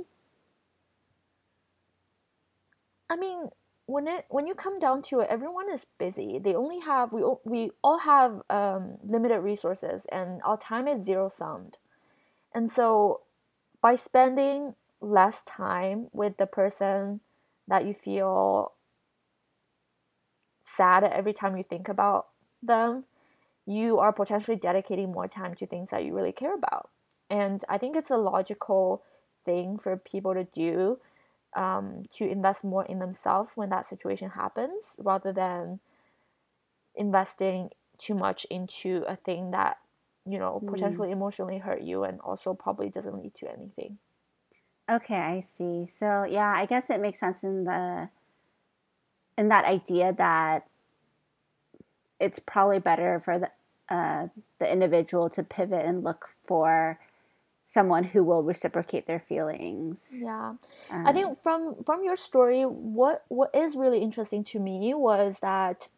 I 3.09 3.15
mean, 3.15 3.49
when 3.85 4.07
it 4.07 4.25
when 4.29 4.47
you 4.47 4.55
come 4.55 4.79
down 4.79 5.01
to 5.03 5.19
it, 5.19 5.27
everyone 5.29 5.71
is 5.71 5.85
busy. 5.97 6.39
They 6.39 6.55
only 6.55 6.79
have 6.79 7.11
we 7.11 7.23
we 7.43 7.71
all 7.83 7.99
have 7.99 8.41
um, 8.49 8.97
limited 9.03 9.39
resources, 9.39 10.05
and 10.11 10.41
our 10.43 10.57
time 10.57 10.87
is 10.87 11.05
zero 11.05 11.29
summed. 11.29 11.77
And 12.53 12.69
so, 12.69 13.21
by 13.81 13.95
spending 13.95 14.75
less 15.01 15.43
time 15.43 16.07
with 16.13 16.37
the 16.37 16.47
person 16.47 17.21
that 17.67 17.85
you 17.85 17.93
feel 17.93 18.73
sad 20.63 21.03
every 21.03 21.33
time 21.33 21.55
you 21.55 21.63
think 21.63 21.87
about 21.87 22.27
them, 22.63 23.03
you 23.65 23.99
are 23.99 24.13
potentially 24.13 24.57
dedicating 24.57 25.11
more 25.11 25.27
time 25.27 25.55
to 25.55 25.65
things 25.65 25.89
that 25.89 26.03
you 26.03 26.15
really 26.15 26.31
care 26.31 26.53
about. 26.53 26.89
And 27.29 27.63
I 27.67 27.77
think 27.77 27.95
it's 27.95 28.11
a 28.11 28.17
logical 28.17 29.03
thing 29.43 29.77
for 29.77 29.97
people 29.97 30.33
to 30.33 30.43
do 30.43 30.99
um, 31.55 32.03
to 32.11 32.29
invest 32.29 32.63
more 32.63 32.85
in 32.85 32.99
themselves 32.99 33.53
when 33.55 33.69
that 33.69 33.85
situation 33.85 34.31
happens 34.31 34.95
rather 34.99 35.31
than 35.31 35.79
investing 36.95 37.69
too 37.97 38.13
much 38.13 38.45
into 38.49 39.03
a 39.07 39.15
thing 39.15 39.51
that 39.51 39.77
you 40.25 40.37
know 40.37 40.61
mm. 40.63 40.67
potentially 40.67 41.11
emotionally 41.11 41.59
hurt 41.59 41.81
you 41.81 42.03
and 42.03 42.19
also 42.21 42.53
probably 42.53 42.89
doesn't 42.89 43.21
lead 43.21 43.33
to 43.33 43.49
anything 43.51 43.97
okay 44.89 45.15
i 45.15 45.41
see 45.41 45.87
so 45.87 46.23
yeah 46.23 46.53
i 46.55 46.65
guess 46.65 46.89
it 46.89 46.99
makes 46.99 47.19
sense 47.19 47.43
in 47.43 47.63
the 47.63 48.09
in 49.37 49.49
that 49.49 49.65
idea 49.65 50.13
that 50.13 50.67
it's 52.19 52.39
probably 52.39 52.79
better 52.79 53.19
for 53.19 53.39
the 53.39 53.49
uh, 53.87 54.27
the 54.59 54.71
individual 54.71 55.29
to 55.29 55.43
pivot 55.43 55.85
and 55.85 56.03
look 56.03 56.29
for 56.47 56.99
someone 57.63 58.03
who 58.03 58.23
will 58.23 58.43
reciprocate 58.43 59.07
their 59.07 59.19
feelings. 59.19 60.09
Yeah. 60.23 60.53
Um, 60.89 61.07
I 61.07 61.11
think 61.11 61.27
um, 61.27 61.35
from 61.41 61.83
from 61.83 62.03
your 62.03 62.15
story 62.15 62.63
what 62.63 63.25
what 63.27 63.53
is 63.53 63.75
really 63.75 63.99
interesting 63.99 64.43
to 64.45 64.59
me 64.59 64.93
was 64.93 65.39
that 65.39 65.89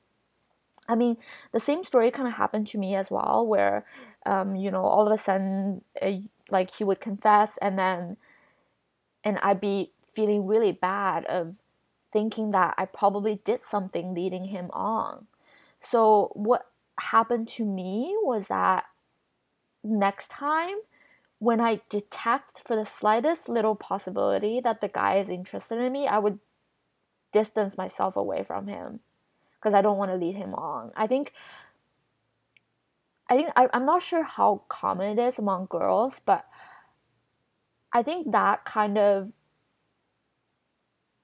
I 0.89 0.95
mean, 0.95 1.17
the 1.51 1.59
same 1.59 1.83
story 1.83 2.11
kind 2.11 2.29
of 2.29 2.35
happened 2.35 2.67
to 2.69 2.77
me 2.77 2.95
as 2.95 3.11
well 3.11 3.45
where 3.45 3.85
um, 4.25 4.55
you 4.55 4.71
know, 4.71 4.83
all 4.83 5.05
of 5.05 5.13
a 5.13 5.17
sudden 5.17 5.83
uh, 6.01 6.11
like 6.49 6.75
he 6.75 6.83
would 6.83 6.99
confess 6.99 7.57
and 7.61 7.77
then 7.77 8.17
and 9.23 9.37
I'd 9.39 9.61
be 9.61 9.91
feeling 10.13 10.47
really 10.47 10.71
bad 10.71 11.25
of 11.25 11.57
thinking 12.13 12.51
that 12.51 12.73
I 12.77 12.85
probably 12.85 13.41
did 13.43 13.59
something 13.63 14.13
leading 14.13 14.45
him 14.45 14.71
on. 14.71 15.27
So 15.79 16.31
what 16.33 16.67
happened 16.99 17.47
to 17.49 17.65
me 17.65 18.15
was 18.21 18.47
that 18.47 18.85
next 19.83 20.29
time 20.29 20.77
when 21.39 21.61
I 21.61 21.81
detect 21.89 22.61
for 22.65 22.75
the 22.75 22.85
slightest 22.85 23.47
little 23.47 23.75
possibility 23.75 24.59
that 24.59 24.81
the 24.81 24.87
guy 24.87 25.17
is 25.17 25.29
interested 25.29 25.79
in 25.79 25.93
me, 25.93 26.07
I 26.07 26.17
would 26.17 26.39
distance 27.31 27.77
myself 27.77 28.15
away 28.15 28.43
from 28.43 28.67
him 28.67 29.01
because 29.59 29.73
I 29.73 29.81
don't 29.81 29.97
want 29.97 30.11
to 30.11 30.17
lead 30.17 30.35
him 30.35 30.55
on. 30.55 30.91
I 30.95 31.07
think 31.07 31.33
I 33.29 33.35
think 33.35 33.49
I, 33.55 33.67
I'm 33.73 33.85
not 33.85 34.03
sure 34.03 34.23
how 34.23 34.61
common 34.69 35.19
it 35.19 35.21
is 35.21 35.37
among 35.37 35.65
girls, 35.65 36.21
but 36.25 36.45
I 37.93 38.01
think 38.01 38.31
that 38.31 38.65
kind 38.65 38.97
of 38.97 39.33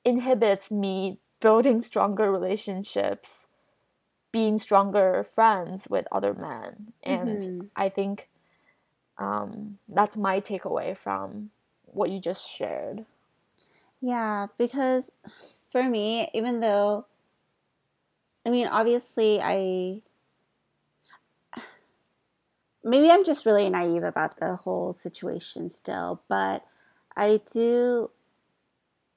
inhibits 0.04 0.70
me 0.70 1.20
building 1.40 1.82
stronger 1.82 2.32
relationships, 2.32 3.48
being 4.34 4.58
stronger 4.58 5.24
friends 5.24 5.88
with 5.90 6.06
other 6.12 6.34
men. 6.34 6.92
And 7.04 7.42
mm-hmm. 7.42 7.62
I 7.78 7.88
think 7.88 8.28
um, 9.18 9.78
that's 9.88 10.18
my 10.18 10.42
takeaway 10.42 10.98
from 10.98 11.52
what 11.86 12.10
you 12.10 12.20
just 12.20 12.50
shared. 12.50 13.06
Yeah, 14.02 14.48
because 14.58 15.12
for 15.72 15.84
me, 15.84 16.30
even 16.34 16.60
though, 16.60 17.06
I 18.46 18.50
mean, 18.50 18.68
obviously, 18.68 19.40
I 19.42 20.02
maybe 22.84 23.10
I'm 23.10 23.24
just 23.24 23.46
really 23.46 23.70
naive 23.70 24.04
about 24.04 24.38
the 24.40 24.58
whole 24.58 24.94
situation 24.94 25.70
still, 25.70 26.22
but 26.28 26.66
I 27.16 27.40
do, 27.52 28.10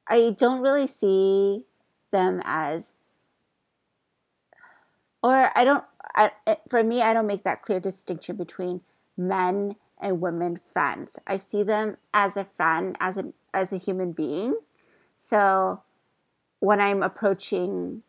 I 0.06 0.36
don't 0.38 0.60
really 0.60 0.86
see 0.86 1.64
them 2.12 2.40
as, 2.44 2.92
or 5.22 5.50
I 5.54 5.64
don't, 5.64 5.84
I, 6.14 6.30
for 6.68 6.82
me, 6.82 7.02
I 7.02 7.12
don't 7.12 7.26
make 7.26 7.44
that 7.44 7.62
clear 7.62 7.80
distinction 7.80 8.36
between 8.36 8.80
men 9.16 9.76
and 10.00 10.20
women 10.20 10.60
friends. 10.72 11.18
I 11.26 11.38
see 11.38 11.62
them 11.62 11.96
as 12.12 12.36
a 12.36 12.44
friend, 12.44 12.96
as 13.00 13.16
a 13.16 13.32
as 13.54 13.72
a 13.72 13.78
human 13.78 14.12
being. 14.12 14.56
So 15.14 15.82
when 16.60 16.80
I'm 16.80 17.02
approaching 17.02 18.02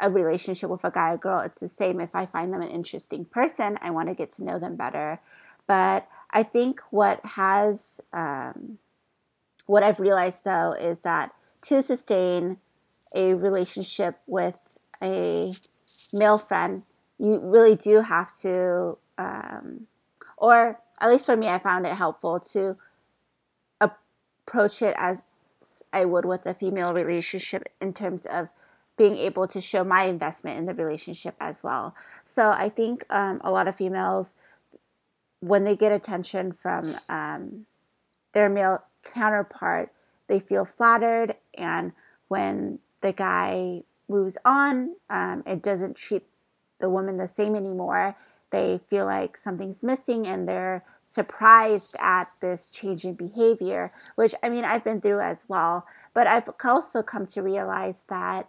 a 0.00 0.10
relationship 0.10 0.70
with 0.70 0.84
a 0.84 0.90
guy 0.90 1.12
or 1.12 1.16
girl, 1.16 1.40
it's 1.40 1.60
the 1.60 1.68
same. 1.68 2.00
If 2.00 2.14
I 2.14 2.26
find 2.26 2.52
them 2.52 2.62
an 2.62 2.68
interesting 2.68 3.24
person, 3.24 3.78
I 3.80 3.90
want 3.90 4.08
to 4.08 4.14
get 4.14 4.32
to 4.32 4.44
know 4.44 4.58
them 4.58 4.76
better. 4.76 5.20
But 5.66 6.08
I 6.30 6.42
think 6.42 6.80
what 6.90 7.24
has 7.24 8.00
um, 8.12 8.78
what 9.66 9.82
I've 9.82 10.00
realized 10.00 10.44
though 10.44 10.72
is 10.72 11.00
that 11.00 11.32
to 11.62 11.82
sustain 11.82 12.58
a 13.14 13.34
relationship 13.34 14.18
with 14.26 14.58
a 15.02 15.54
male 16.12 16.38
friend, 16.38 16.82
you 17.18 17.40
really 17.40 17.76
do 17.76 18.00
have 18.00 18.36
to, 18.40 18.98
um, 19.18 19.86
or 20.36 20.80
at 21.00 21.10
least 21.10 21.26
for 21.26 21.36
me, 21.36 21.48
I 21.48 21.58
found 21.58 21.86
it 21.86 21.94
helpful 21.94 22.40
to 22.40 22.76
approach 23.80 24.82
it 24.82 24.94
as 24.98 25.22
I 25.92 26.04
would 26.04 26.24
with 26.24 26.44
a 26.46 26.54
female 26.54 26.92
relationship 26.92 27.64
in 27.80 27.92
terms 27.92 28.26
of 28.26 28.48
being 28.96 29.16
able 29.16 29.46
to 29.48 29.60
show 29.60 29.82
my 29.82 30.04
investment 30.04 30.58
in 30.58 30.66
the 30.66 30.74
relationship 30.74 31.34
as 31.40 31.62
well. 31.62 31.94
So 32.22 32.50
I 32.50 32.68
think 32.68 33.04
um, 33.10 33.40
a 33.42 33.50
lot 33.50 33.66
of 33.66 33.74
females, 33.74 34.34
when 35.40 35.64
they 35.64 35.76
get 35.76 35.92
attention 35.92 36.52
from 36.52 36.96
um, 37.08 37.66
their 38.32 38.48
male 38.48 38.84
counterpart, 39.02 39.92
they 40.28 40.38
feel 40.38 40.64
flattered. 40.64 41.36
And 41.54 41.92
when 42.28 42.78
the 43.00 43.12
guy 43.12 43.82
moves 44.08 44.36
on, 44.44 44.96
um, 45.10 45.42
it 45.46 45.62
doesn't 45.62 45.96
treat 45.96 46.24
the 46.80 46.90
woman 46.90 47.16
the 47.16 47.28
same 47.28 47.54
anymore 47.54 48.16
they 48.54 48.78
feel 48.88 49.04
like 49.04 49.36
something's 49.36 49.82
missing 49.82 50.28
and 50.28 50.48
they're 50.48 50.84
surprised 51.04 51.96
at 51.98 52.30
this 52.40 52.70
change 52.70 53.04
in 53.04 53.14
behavior, 53.14 53.92
which 54.14 54.32
I 54.44 54.48
mean, 54.48 54.64
I've 54.64 54.84
been 54.84 55.00
through 55.00 55.20
as 55.22 55.44
well. 55.48 55.86
But 56.14 56.28
I've 56.28 56.48
also 56.64 57.02
come 57.02 57.26
to 57.26 57.42
realize 57.42 58.04
that 58.08 58.48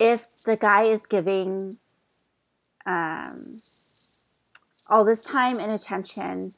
if 0.00 0.26
the 0.44 0.56
guy 0.56 0.82
is 0.82 1.06
giving 1.06 1.78
um, 2.84 3.62
all 4.88 5.04
this 5.04 5.22
time 5.22 5.60
and 5.60 5.70
attention 5.70 6.54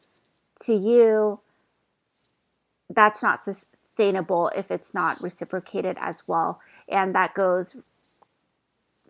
to 0.63 0.75
you, 0.75 1.41
that's 2.89 3.23
not 3.23 3.45
sustainable 4.01 4.51
if 4.57 4.71
it's 4.71 4.95
not 4.95 5.21
reciprocated 5.21 5.97
as 6.01 6.27
well. 6.27 6.61
And 6.89 7.15
that 7.15 7.35
goes 7.35 7.77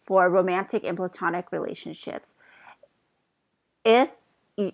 for 0.01 0.28
romantic 0.28 0.84
and 0.84 0.97
platonic 0.97 1.53
relationships. 1.53 2.34
If 3.84 4.11
you, 4.57 4.72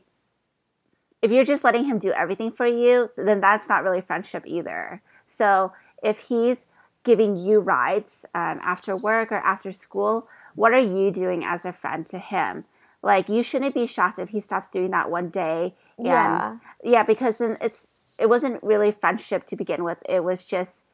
if 1.21 1.31
you're 1.31 1.45
just 1.45 1.65
letting 1.65 1.85
him 1.85 1.99
do 1.99 2.13
everything 2.13 2.51
for 2.51 2.67
you, 2.67 3.11
then 3.17 3.41
that's 3.41 3.69
not 3.69 3.85
really 3.85 4.01
friendship 4.01 4.45
either. 4.47 5.03
So 5.27 5.73
if 6.03 6.29
he's 6.29 6.67
giving 7.05 7.37
you 7.37 7.61
rides 7.61 8.25
um, 8.35 8.59
after 8.63 8.97
work 8.97 9.31
or 9.31 9.39
after 9.39 9.71
school, 9.71 10.29
what 10.55 10.73
are 10.73 10.81
you 10.81 11.11
doing 11.11 11.45
as 11.45 11.65
a 11.65 11.73
friend 11.73 12.07
to 12.07 12.19
him? 12.19 12.65
Like 13.03 13.29
you 13.29 13.43
shouldn't 13.43 13.75
be 13.75 13.87
shocked 13.87 14.19
if 14.19 14.31
he 14.31 14.41
stops 14.41 14.71
doing 14.71 14.91
that 14.93 15.11
one 15.11 15.29
day. 15.29 15.75
And, 15.99 16.07
yeah. 16.07 16.57
Yeah, 16.83 17.03
because 17.03 17.39
then 17.39 17.59
it's 17.61 17.87
it 18.19 18.29
wasn't 18.29 18.63
really 18.63 18.93
friendship 18.93 19.45
to 19.47 19.57
begin 19.57 19.85
with. 19.85 19.99
It 20.09 20.25
was 20.25 20.47
just 20.47 20.85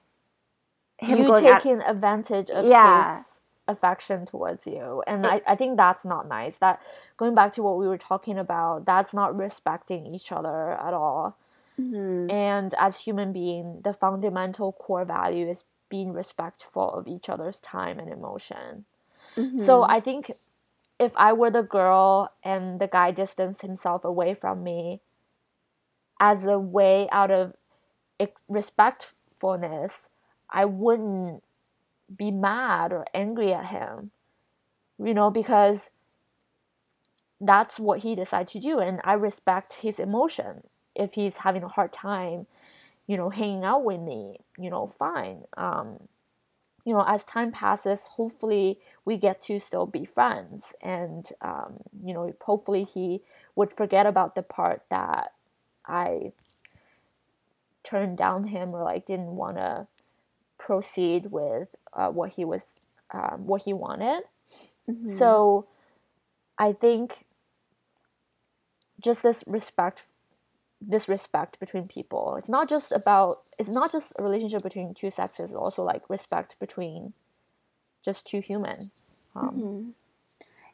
him 0.99 1.19
you 1.19 1.41
taking 1.41 1.81
out, 1.81 1.91
advantage 1.91 2.51
of 2.51 2.65
yeah. 2.65 3.19
his 3.19 3.27
affection 3.69 4.27
towards 4.27 4.67
you. 4.67 5.03
And 5.07 5.25
it, 5.25 5.43
I, 5.47 5.53
I 5.53 5.57
think 5.57 5.77
that's 5.77 6.05
not 6.05 6.29
nice. 6.29 6.59
That 6.59 6.81
going 7.17 7.35
back 7.35 7.53
to 7.55 7.63
what 7.63 7.79
we 7.79 7.87
were 7.87 7.99
talking 7.99 8.39
about, 8.39 8.85
that's 8.85 9.15
not 9.15 9.37
respecting 9.37 10.07
each 10.07 10.33
other 10.33 10.73
at 10.73 10.95
all. 10.95 11.37
Mm-hmm. 11.81 12.31
And 12.31 12.75
as 12.79 13.01
human 13.01 13.33
being, 13.33 13.81
the 13.83 13.93
fundamental 13.93 14.73
core 14.73 15.05
value 15.05 15.49
is 15.49 15.65
being 15.89 16.13
respectful 16.13 16.91
of 16.91 17.07
each 17.07 17.29
other's 17.29 17.61
time 17.61 17.99
and 17.99 18.11
emotion. 18.11 18.85
Mm-hmm. 19.37 19.65
So 19.65 19.83
I 19.83 20.01
think 20.01 20.31
if 20.99 21.13
I 21.17 21.33
were 21.33 21.51
the 21.51 21.63
girl 21.63 22.31
and 22.45 22.81
the 22.81 22.87
guy 22.87 23.11
distanced 23.11 23.63
himself 23.63 24.05
away 24.05 24.35
from 24.35 24.63
me 24.63 25.01
as 26.23 26.47
a 26.47 26.57
way 26.57 27.09
out 27.11 27.33
of 27.33 27.53
respectfulness, 28.49 30.09
I 30.49 30.65
wouldn't 30.65 31.43
be 32.17 32.31
mad 32.31 32.93
or 32.93 33.07
angry 33.13 33.53
at 33.53 33.67
him, 33.67 34.13
you 35.03 35.15
know, 35.15 35.33
because 35.33 35.91
that's 37.41 37.81
what 37.81 38.01
he 38.01 38.15
decided 38.15 38.47
to 38.53 38.61
do. 38.61 38.79
And 38.79 39.01
I 39.03 39.15
respect 39.15 39.81
his 39.83 39.99
emotion. 39.99 40.63
If 40.95 41.15
he's 41.15 41.39
having 41.39 41.65
a 41.65 41.69
hard 41.69 41.93
time, 41.93 42.47
you 43.09 43.17
know, 43.17 43.31
hanging 43.31 43.65
out 43.65 43.83
with 43.83 44.01
me, 44.01 44.37
you 44.57 44.71
know, 44.71 44.87
fine. 44.87 45.43
Um, 45.57 46.07
you 46.85 46.95
know, 46.95 47.05
as 47.05 47.25
time 47.25 47.51
passes, 47.51 48.07
hopefully 48.13 48.79
we 49.05 49.17
get 49.17 49.43
to 49.43 49.59
still 49.59 49.87
be 49.87 50.05
friends. 50.05 50.73
And, 50.81 51.29
um, 51.41 51.79
you 52.01 52.15
know, 52.15 52.33
hopefully 52.41 52.85
he 52.85 53.23
would 53.57 53.73
forget 53.73 54.07
about 54.07 54.37
the 54.37 54.43
part 54.45 54.83
that 54.89 55.33
I 55.87 56.33
turned 57.83 58.17
down 58.17 58.45
him 58.45 58.75
or 58.75 58.83
like 58.83 59.07
didn't 59.07 59.37
want 59.37 59.57
to 59.57 59.87
proceed 60.59 61.31
with 61.31 61.69
uh, 61.93 62.09
what 62.11 62.33
he 62.33 62.45
was 62.45 62.65
um, 63.13 63.47
what 63.47 63.63
he 63.63 63.73
wanted. 63.73 64.23
Mm-hmm. 64.89 65.09
So 65.09 65.67
I 66.59 66.73
think 66.73 67.25
just 69.01 69.23
this 69.23 69.45
respect 69.47 70.05
this 70.81 71.09
respect 71.09 71.61
between 71.61 71.87
people. 71.87 72.37
It's 72.37 72.49
not 72.49 72.69
just 72.69 72.93
about 72.93 73.37
it's 73.59 73.69
not 73.69 73.93
just 73.93 74.13
a 74.19 74.23
relationship 74.23 74.63
between 74.63 74.95
two 74.95 75.11
sexes, 75.11 75.51
it's 75.51 75.57
also 75.57 75.83
like 75.83 76.09
respect 76.09 76.57
between 76.59 77.13
just 78.05 78.27
two 78.27 78.41
human. 78.41 78.91
Um, 79.35 79.51
mm-hmm. 79.51 79.91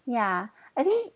Yeah. 0.07 0.49
I 0.77 0.83
think 0.83 1.13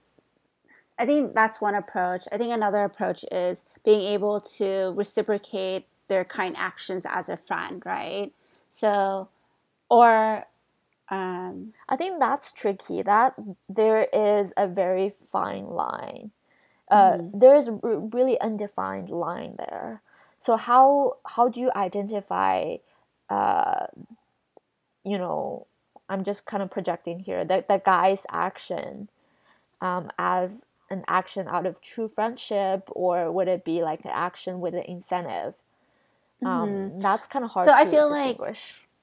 I 1.02 1.04
think 1.04 1.34
that's 1.34 1.60
one 1.60 1.74
approach. 1.74 2.28
I 2.30 2.38
think 2.38 2.52
another 2.52 2.84
approach 2.84 3.24
is 3.32 3.64
being 3.84 4.02
able 4.02 4.40
to 4.58 4.92
reciprocate 4.94 5.88
their 6.06 6.24
kind 6.24 6.54
actions 6.56 7.04
as 7.04 7.28
a 7.28 7.36
friend, 7.36 7.82
right? 7.84 8.30
So, 8.68 9.28
or 9.90 10.46
um, 11.08 11.72
I 11.88 11.96
think 11.96 12.20
that's 12.20 12.52
tricky. 12.52 13.02
That 13.02 13.34
there 13.68 14.04
is 14.12 14.52
a 14.56 14.68
very 14.68 15.10
fine 15.10 15.66
line. 15.66 16.30
Uh, 16.88 17.14
mm. 17.14 17.40
There 17.40 17.56
is 17.56 17.66
a 17.66 17.72
really 17.82 18.40
undefined 18.40 19.10
line 19.10 19.56
there. 19.58 20.02
So 20.38 20.56
how 20.56 21.16
how 21.26 21.48
do 21.48 21.58
you 21.58 21.72
identify? 21.74 22.76
Uh, 23.28 23.86
you 25.04 25.18
know, 25.18 25.66
I'm 26.08 26.22
just 26.22 26.46
kind 26.46 26.62
of 26.62 26.70
projecting 26.70 27.18
here 27.18 27.44
that 27.44 27.66
the 27.66 27.82
guy's 27.84 28.24
action 28.30 29.08
um, 29.80 30.12
as 30.16 30.62
an 30.92 31.04
action 31.08 31.48
out 31.48 31.66
of 31.66 31.80
true 31.80 32.08
friendship, 32.08 32.88
or 32.90 33.32
would 33.32 33.48
it 33.48 33.64
be 33.64 33.82
like 33.82 34.04
an 34.04 34.12
action 34.12 34.60
with 34.60 34.74
an 34.74 34.82
incentive? 34.82 35.54
Um, 36.44 36.68
mm-hmm. 36.68 36.98
That's 36.98 37.26
kind 37.26 37.44
of 37.44 37.52
hard. 37.52 37.66
So 37.66 37.74
I 37.74 37.86
feel 37.86 38.10
like 38.10 38.38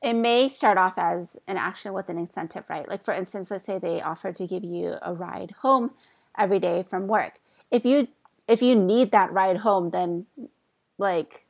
it 0.02 0.14
may 0.14 0.50
start 0.50 0.78
off 0.78 0.98
as 0.98 1.36
an 1.48 1.58
action 1.58 1.94
with 1.94 2.10
an 2.10 2.18
incentive, 2.18 2.64
right? 2.70 2.88
Like 2.88 3.04
for 3.04 3.14
instance, 3.14 3.52
let's 3.52 3.66
say 3.66 3.80
they 3.80 4.02
offer 4.02 4.32
to 4.32 4.48
give 4.48 4.64
you 4.64 4.96
a 5.02 5.14
ride 5.14 5.52
home 5.62 5.92
every 6.38 6.60
day 6.60 6.84
from 6.84 7.08
work. 7.08 7.40
If 7.72 7.86
you 7.86 8.08
if 8.48 8.62
you 8.62 8.76
need 8.76 9.12
that 9.12 9.32
ride 9.32 9.58
home, 9.58 9.90
then 9.90 10.26
like 10.98 11.46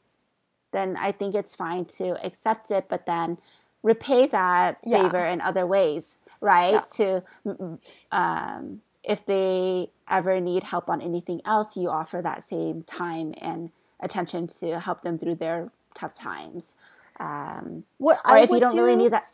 then 0.72 0.98
I 0.98 1.12
think 1.12 1.36
it's 1.36 1.56
fine 1.56 1.86
to 1.86 2.24
accept 2.26 2.72
it, 2.72 2.86
but 2.90 3.06
then 3.06 3.38
repay 3.84 4.28
that 4.28 4.78
yeah. 4.86 5.04
favor 5.04 5.20
in 5.20 5.42
other 5.42 5.66
ways, 5.66 6.18
right? 6.42 6.74
Yeah. 6.74 7.24
To 7.44 7.78
um, 8.12 8.82
if 9.04 9.26
they 9.26 9.90
ever 10.10 10.40
need 10.40 10.64
help 10.64 10.90
on 10.90 11.02
anything 11.02 11.42
else, 11.46 11.78
you 11.78 11.90
offer 11.90 12.22
that 12.22 12.44
same 12.44 12.84
time 12.84 13.34
and 13.38 13.72
attention 14.00 14.48
to 14.48 14.80
help 14.80 15.04
them 15.04 15.18
through 15.18 15.36
their 15.36 15.72
tough 15.94 16.16
times. 16.16 16.76
Um, 17.20 17.84
what 17.98 18.20
or 18.26 18.32
I 18.32 18.40
if 18.42 18.50
you 18.50 18.60
don't 18.60 18.74
do, 18.74 18.82
really 18.82 18.96
need 18.96 19.12
that. 19.12 19.26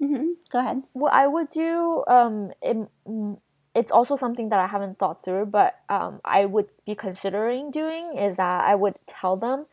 Mm-hmm. 0.00 0.30
Go 0.50 0.58
ahead. 0.58 0.82
What 0.92 1.12
I 1.12 1.26
would 1.26 1.50
do, 1.50 2.04
um, 2.08 2.52
it, 2.60 2.76
it's 3.74 3.90
also 3.90 4.16
something 4.16 4.48
that 4.48 4.58
I 4.58 4.66
haven't 4.66 4.98
thought 4.98 5.24
through, 5.24 5.46
but 5.46 5.78
um, 5.88 6.20
I 6.24 6.44
would 6.44 6.70
be 6.86 6.94
considering 6.94 7.70
doing 7.70 8.16
is 8.18 8.36
that 8.36 8.64
I 8.64 8.74
would 8.74 8.96
tell 9.06 9.36
them, 9.36 9.66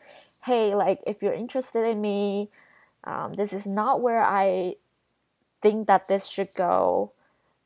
hey, 0.45 0.75
like 0.75 0.99
if 1.07 1.21
you're 1.21 1.33
interested 1.33 1.85
in 1.85 2.01
me, 2.01 2.49
um, 3.03 3.33
this 3.33 3.53
is 3.53 3.65
not 3.65 4.01
where 4.01 4.23
I 4.23 4.75
think 5.61 5.87
that 5.87 6.07
this 6.07 6.27
should 6.27 6.53
go. 6.53 7.11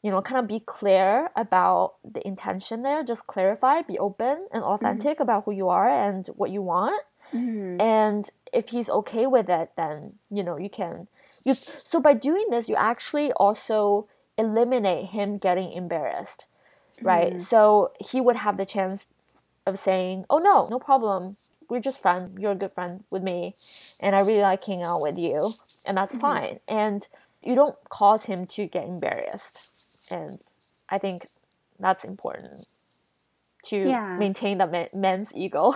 You 0.04 0.12
know, 0.12 0.22
kind 0.22 0.40
of 0.40 0.48
be 0.48 0.60
clear 0.60 1.32
about 1.36 1.96
the 2.04 2.26
intention 2.28 2.84
there. 2.84 3.04
Just 3.04 3.26
clarify, 3.26 3.82
be 3.82 3.98
open 3.98 4.48
and 4.52 4.64
authentic 4.64 5.14
mm-hmm. 5.14 5.24
about 5.24 5.46
who 5.46 5.52
you 5.52 5.70
are 5.70 5.90
and 5.90 6.28
what 6.36 6.52
you 6.52 6.62
want. 6.62 7.02
Mm-hmm. 7.34 7.82
And 7.82 8.30
if 8.52 8.70
he's 8.70 8.90
okay 8.90 9.26
with 9.26 9.50
it, 9.50 9.72
then 9.76 10.16
you 10.30 10.44
know 10.44 10.58
you 10.58 10.70
can. 10.70 11.08
You 11.44 11.54
so 11.56 12.00
by 12.00 12.14
doing 12.14 12.48
this, 12.50 12.70
you 12.70 12.76
actually 12.76 13.32
also 13.34 14.08
eliminate 14.38 15.10
him 15.10 15.38
getting 15.38 15.72
embarrassed, 15.72 16.46
right? 17.02 17.34
Mm-hmm. 17.34 17.44
So 17.44 17.92
he 18.00 18.22
would 18.22 18.38
have 18.38 18.58
the 18.58 18.66
chance 18.66 19.06
of 19.66 19.80
saying, 19.80 20.26
"Oh 20.30 20.38
no, 20.38 20.68
no 20.70 20.80
problem. 20.80 21.36
We're 21.70 21.80
just 21.80 22.02
friends. 22.02 22.38
You're 22.38 22.52
a 22.52 22.56
good 22.56 22.72
friend 22.72 23.04
with 23.10 23.24
me, 23.24 23.56
and 24.00 24.16
I 24.16 24.20
really 24.20 24.42
like 24.42 24.64
hanging 24.64 24.84
out 24.84 25.02
with 25.02 25.18
you, 25.18 25.54
and 25.86 25.98
that's 25.98 26.12
mm-hmm. 26.12 26.22
fine." 26.22 26.60
And 26.68 27.08
you 27.42 27.56
don't 27.56 27.78
cause 27.90 28.26
him 28.26 28.48
to 28.48 28.68
get 28.68 28.86
embarrassed, 28.86 29.60
and 30.12 30.40
I 30.90 30.98
think 30.98 31.28
that's 31.80 32.04
important 32.04 32.68
to 33.66 33.78
yeah. 33.78 34.18
maintain 34.18 34.58
the 34.58 34.90
men's 34.94 35.36
ego. 35.36 35.76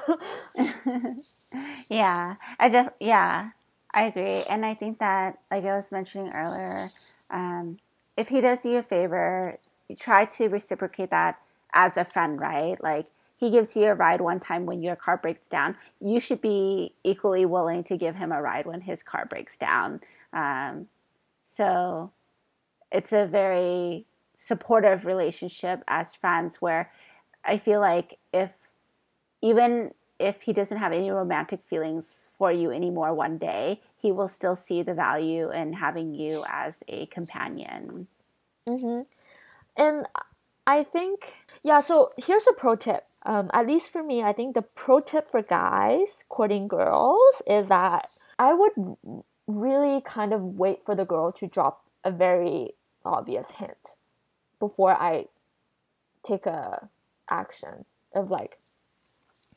yeah, 1.90 2.36
I 2.60 2.70
just 2.70 2.90
yeah, 3.00 3.52
I 3.94 4.04
agree, 4.04 4.44
and 4.50 4.66
I 4.66 4.74
think 4.74 5.00
that 5.00 5.40
like 5.52 5.66
I 5.66 5.76
was 5.76 5.92
mentioning 5.92 6.32
earlier, 6.32 6.90
um, 7.30 7.80
if 8.16 8.30
he 8.30 8.42
does 8.42 8.66
you 8.66 8.78
a 8.78 8.84
favor, 8.84 9.58
try 9.98 10.26
to 10.26 10.48
reciprocate 10.48 11.12
that 11.12 11.40
as 11.74 11.98
a 11.98 12.06
friend, 12.06 12.40
right? 12.40 12.82
Like 12.82 13.08
he 13.38 13.52
gives 13.52 13.76
you 13.76 13.86
a 13.86 13.94
ride 13.94 14.20
one 14.20 14.40
time 14.40 14.66
when 14.66 14.82
your 14.82 14.96
car 14.96 15.18
breaks 15.18 15.48
down, 15.48 15.76
you 16.02 16.20
should 16.20 16.42
be 16.42 16.94
equally 17.04 17.46
willing 17.46 17.84
to 17.86 17.96
give 17.96 18.16
him 18.16 18.32
a 18.32 18.42
ride 18.42 18.66
when 18.66 18.82
his 18.82 19.04
car 19.04 19.26
breaks 19.26 19.58
down. 19.58 20.02
Um, 20.34 20.88
so 21.56 22.12
it's 22.92 23.14
a 23.14 23.26
very 23.26 24.06
supportive 24.38 25.06
relationship 25.06 25.84
as 25.88 26.16
friends 26.16 26.62
where 26.62 26.92
I 27.44 27.58
feel 27.58 27.82
like 27.82 28.20
if 28.32 28.52
even 29.42 29.92
if 30.20 30.44
he 30.44 30.54
doesn't 30.54 30.78
have 30.78 30.94
any 30.94 31.10
romantic 31.10 31.62
feelings 31.66 32.22
for 32.38 32.52
you 32.52 32.72
anymore 32.72 33.14
one 33.14 33.38
day, 33.38 33.82
he 34.00 34.12
will 34.12 34.28
still 34.28 34.56
see 34.56 34.84
the 34.84 34.94
value 34.94 35.52
in 35.52 35.74
having 35.74 36.14
you 36.14 36.46
as 36.48 36.76
a 36.88 37.08
companion. 37.08 38.08
Mm-hmm. 38.68 39.02
And 39.76 40.06
I 40.66 40.84
think, 40.84 41.36
yeah, 41.64 41.82
so 41.82 42.12
here's 42.18 42.48
a 42.48 42.54
pro 42.54 42.76
tip. 42.76 43.06
Um, 43.24 43.50
at 43.54 43.68
least 43.68 43.92
for 43.92 44.04
me, 44.04 44.24
I 44.24 44.34
think 44.34 44.54
the 44.54 44.62
pro 44.62 45.00
tip 45.00 45.30
for 45.30 45.42
guys 45.42 46.26
courting 46.30 46.68
girls 46.68 47.42
is 47.46 47.68
that 47.68 48.10
I 48.40 48.54
would 48.54 48.98
really 49.48 50.02
kind 50.02 50.34
of 50.34 50.44
wait 50.44 50.84
for 50.84 50.96
the 50.96 51.06
girl 51.06 51.32
to 51.34 51.48
drop 51.48 51.84
a 52.04 52.12
very 52.12 52.72
obvious 53.04 53.52
hint 53.52 53.96
before 54.60 54.94
I 54.94 55.26
take 56.24 56.46
a 56.46 56.90
action 57.30 57.86
of 58.14 58.32
like 58.32 58.58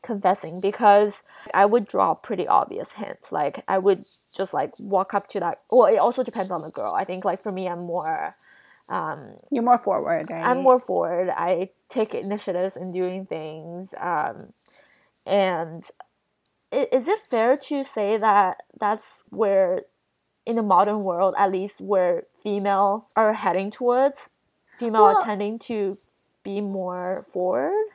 confessing 0.03 0.61
because 0.61 1.23
I 1.53 1.67
would 1.67 1.87
draw 1.87 2.15
pretty 2.15 2.47
obvious 2.47 2.93
hints. 2.93 3.33
Like 3.33 3.65
I 3.69 3.79
would 3.79 4.05
just 4.35 4.55
like 4.55 4.73
walk 4.79 5.15
up 5.15 5.29
to 5.31 5.41
that. 5.41 5.61
Well, 5.71 5.87
it 5.87 5.99
also 5.99 6.23
depends 6.23 6.51
on 6.51 6.63
the 6.63 6.71
girl. 6.71 6.95
I 6.95 7.05
think 7.05 7.25
like 7.25 7.43
for 7.43 7.53
me, 7.53 7.69
I'm 7.69 7.81
more. 7.81 8.35
Um, 8.89 9.37
You're 9.51 9.63
more 9.63 9.79
forward, 9.79 10.29
right? 10.31 10.45
I'm 10.45 10.63
more 10.63 10.81
forward. 10.81 11.31
I 11.31 11.71
take 11.89 12.13
initiatives 12.13 12.77
in 12.77 12.91
doing 12.91 13.25
things. 13.25 13.95
Um, 14.01 14.53
and 15.25 15.85
is 16.73 17.07
it 17.07 17.21
fair 17.29 17.57
to 17.57 17.85
say 17.85 18.17
that 18.17 18.63
that's 18.79 19.25
where, 19.31 19.83
in 20.47 20.57
the 20.57 20.63
modern 20.63 21.05
world, 21.05 21.35
at 21.39 21.53
least, 21.53 21.81
where 21.81 22.25
female 22.43 23.07
are 23.15 23.35
heading 23.35 23.71
towards? 23.71 24.29
Female 24.81 25.03
well, 25.03 25.17
are 25.19 25.25
tending 25.25 25.59
to 25.61 25.97
be 26.43 26.61
more 26.61 27.25
forward. 27.33 27.87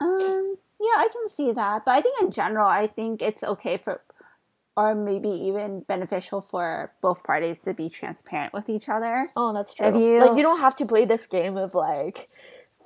Um. 0.00 0.56
Yeah, 0.78 0.98
I 0.98 1.08
can 1.10 1.28
see 1.30 1.52
that, 1.52 1.86
but 1.86 1.92
I 1.92 2.02
think 2.02 2.20
in 2.20 2.30
general, 2.30 2.66
I 2.66 2.86
think 2.86 3.22
it's 3.22 3.42
okay 3.42 3.78
for 3.78 4.02
or 4.76 4.94
maybe 4.94 5.30
even 5.30 5.80
beneficial 5.80 6.42
for 6.42 6.92
both 7.00 7.24
parties 7.24 7.62
to 7.62 7.72
be 7.72 7.88
transparent 7.88 8.52
with 8.52 8.68
each 8.68 8.90
other. 8.90 9.26
Oh, 9.34 9.54
that's 9.54 9.72
true. 9.72 9.86
If 9.86 9.94
you, 9.94 10.20
like 10.20 10.36
you 10.36 10.42
don't 10.42 10.60
have 10.60 10.76
to 10.76 10.84
play 10.84 11.06
this 11.06 11.26
game 11.26 11.56
of 11.56 11.74
like 11.74 12.28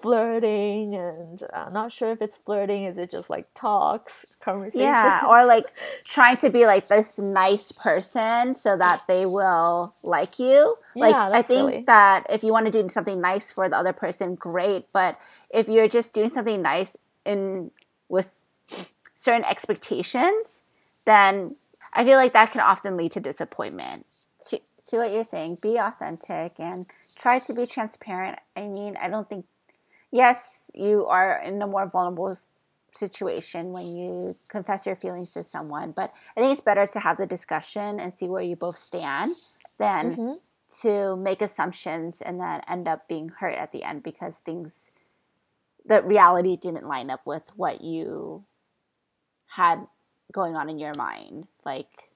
flirting 0.01 0.95
and 0.95 1.43
I'm 1.53 1.69
uh, 1.69 1.71
not 1.71 1.93
sure 1.93 2.11
if 2.11 2.23
it's 2.23 2.39
flirting 2.39 2.85
is 2.85 2.99
it 2.99 3.11
just 3.11 3.29
like 3.31 3.47
talks 3.55 4.37
conversation 4.41 4.81
yeah 4.81 5.27
or 5.27 5.45
like 5.45 5.65
trying 6.05 6.37
to 6.39 6.51
be 6.51 6.67
like 6.67 6.89
this 6.89 7.19
nice 7.19 7.73
person 7.73 8.55
so 8.55 8.77
that 8.77 9.03
they 9.07 9.27
will 9.27 9.95
like 10.03 10.39
you 10.39 10.77
yeah, 10.95 11.03
like 11.03 11.17
i 11.35 11.43
think 11.43 11.87
that 11.87 12.27
if 12.31 12.43
you 12.43 12.53
want 12.53 12.67
to 12.67 12.73
do 12.73 12.89
something 12.89 13.21
nice 13.21 13.53
for 13.53 13.69
the 13.69 13.77
other 13.77 13.93
person 13.93 14.35
great 14.35 14.87
but 14.93 15.19
if 15.51 15.69
you're 15.69 15.89
just 15.89 16.13
doing 16.13 16.29
something 16.29 16.63
nice 16.63 16.97
in 17.25 17.71
with 18.09 18.45
certain 19.15 19.45
expectations 19.45 20.63
then 21.05 21.57
I 21.93 22.05
feel 22.05 22.17
like 22.17 22.33
that 22.33 22.53
can 22.53 22.61
often 22.61 22.97
lead 22.97 23.13
to 23.13 23.21
disappointment. 23.21 24.07
To, 24.49 24.61
to 24.89 24.97
what 24.99 25.13
you're 25.13 25.25
saying, 25.25 25.59
be 25.63 25.77
authentic 25.77 26.53
and 26.59 26.87
try 27.17 27.39
to 27.41 27.55
be 27.55 27.67
transparent. 27.67 28.39
I 28.57 28.63
mean, 28.63 28.97
I 29.01 29.09
don't 29.09 29.29
think, 29.29 29.47
yes, 30.11 30.71
you 30.75 31.07
are 31.07 31.41
in 31.45 31.61
a 31.63 31.67
more 31.67 31.87
vulnerable 31.87 32.37
situation 32.93 33.73
when 33.73 33.97
you 33.97 34.35
confess 34.49 34.87
your 34.87 34.97
feelings 34.97 35.33
to 35.33 35.45
someone, 35.45 35.93
but 35.93 36.11
I 36.37 36.41
think 36.41 36.53
it's 36.53 36.61
better 36.61 36.87
to 36.87 37.01
have 37.01 37.17
the 37.17 37.27
discussion 37.27 38.01
and 38.01 38.13
see 38.13 38.29
where 38.29 38.43
you 38.43 38.57
both 38.57 38.79
stand 38.79 39.33
than 39.79 40.17
mm-hmm. 40.17 40.33
to 40.83 41.17
make 41.17 41.41
assumptions 41.41 42.21
and 42.21 42.41
then 42.41 42.61
end 42.69 42.89
up 42.89 43.09
being 43.09 43.29
hurt 43.29 43.55
at 43.55 43.73
the 43.73 43.85
end 43.85 44.03
because 44.03 44.39
things, 44.39 44.91
the 45.85 46.03
reality 46.03 46.57
didn't 46.57 46.87
line 46.87 47.11
up 47.11 47.25
with 47.25 47.53
what 47.57 47.81
you 47.81 48.45
had 49.47 49.87
going 50.33 50.55
on 50.55 50.69
in 50.69 50.79
your 50.79 50.93
mind 50.97 51.49
like 51.65 52.11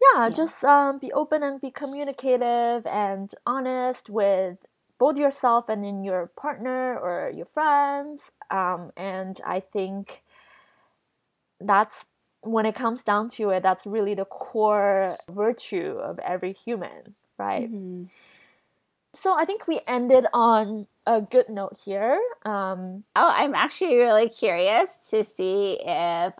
yeah, 0.00 0.24
yeah. 0.24 0.30
just 0.30 0.64
um, 0.64 0.98
be 0.98 1.12
open 1.12 1.42
and 1.42 1.60
be 1.60 1.70
communicative 1.70 2.86
and 2.86 3.34
honest 3.46 4.08
with 4.08 4.58
both 5.00 5.16
yourself 5.16 5.70
and 5.70 5.82
in 5.82 6.04
your 6.04 6.26
partner 6.36 6.96
or 6.96 7.32
your 7.34 7.46
friends 7.46 8.30
um, 8.50 8.92
and 8.96 9.40
i 9.44 9.58
think 9.58 10.22
that's 11.58 12.04
when 12.42 12.66
it 12.66 12.74
comes 12.74 13.02
down 13.02 13.28
to 13.28 13.50
it 13.50 13.62
that's 13.62 13.86
really 13.86 14.14
the 14.14 14.26
core 14.26 15.16
virtue 15.28 15.98
of 15.98 16.18
every 16.20 16.52
human 16.52 17.14
right 17.38 17.72
mm-hmm. 17.72 18.04
so 19.14 19.34
i 19.36 19.44
think 19.44 19.66
we 19.66 19.80
ended 19.88 20.26
on 20.34 20.86
a 21.06 21.20
good 21.22 21.48
note 21.48 21.76
here 21.82 22.20
um, 22.44 23.02
oh 23.16 23.32
i'm 23.34 23.54
actually 23.54 23.96
really 23.96 24.28
curious 24.28 24.90
to 25.08 25.24
see 25.24 25.78
if 25.80 26.34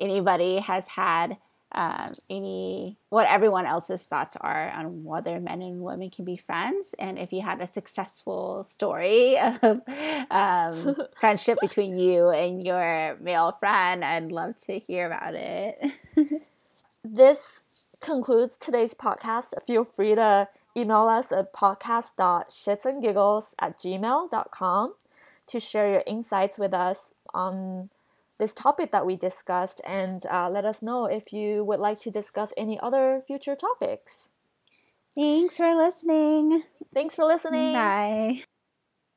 anybody 0.00 0.58
has 0.58 0.88
had 0.88 1.36
um, 1.72 2.12
any 2.30 2.96
what 3.10 3.26
everyone 3.28 3.66
else's 3.66 4.04
thoughts 4.04 4.36
are 4.40 4.70
on 4.70 5.04
whether 5.04 5.38
men 5.38 5.60
and 5.60 5.82
women 5.82 6.08
can 6.08 6.24
be 6.24 6.36
friends 6.36 6.94
and 6.98 7.18
if 7.18 7.32
you 7.32 7.42
had 7.42 7.60
a 7.60 7.66
successful 7.66 8.64
story 8.64 9.38
of 9.38 9.82
um, 10.30 10.96
friendship 11.20 11.58
between 11.60 11.96
you 11.96 12.30
and 12.30 12.64
your 12.64 13.16
male 13.20 13.54
friend 13.60 14.04
i'd 14.04 14.32
love 14.32 14.56
to 14.56 14.78
hear 14.78 15.06
about 15.06 15.34
it. 15.34 15.78
This 17.04 17.62
concludes 18.00 18.56
today's 18.56 18.92
podcast. 18.92 19.54
Feel 19.64 19.84
free 19.84 20.16
to 20.16 20.48
email 20.76 21.06
us 21.08 21.30
at 21.32 21.54
podcast.shitsandgiggles 21.54 23.54
at 23.58 23.78
gmail.com 23.78 24.94
to 25.46 25.60
share 25.60 25.90
your 25.90 26.02
insights 26.06 26.58
with 26.58 26.74
us 26.74 27.12
on 27.32 27.88
this 28.38 28.52
topic 28.52 28.92
that 28.92 29.06
we 29.06 29.16
discussed 29.16 29.80
and 29.84 30.24
uh, 30.26 30.48
let 30.48 30.64
us 30.64 30.82
know 30.82 31.06
if 31.06 31.32
you 31.32 31.64
would 31.64 31.80
like 31.80 32.00
to 32.00 32.10
discuss 32.10 32.52
any 32.56 32.78
other 32.80 33.20
future 33.26 33.56
topics. 33.56 34.30
Thanks 35.14 35.56
for 35.56 35.74
listening. 35.74 36.62
Thanks 36.94 37.14
for 37.14 37.24
listening. 37.24 37.72
Bye. 37.72 38.42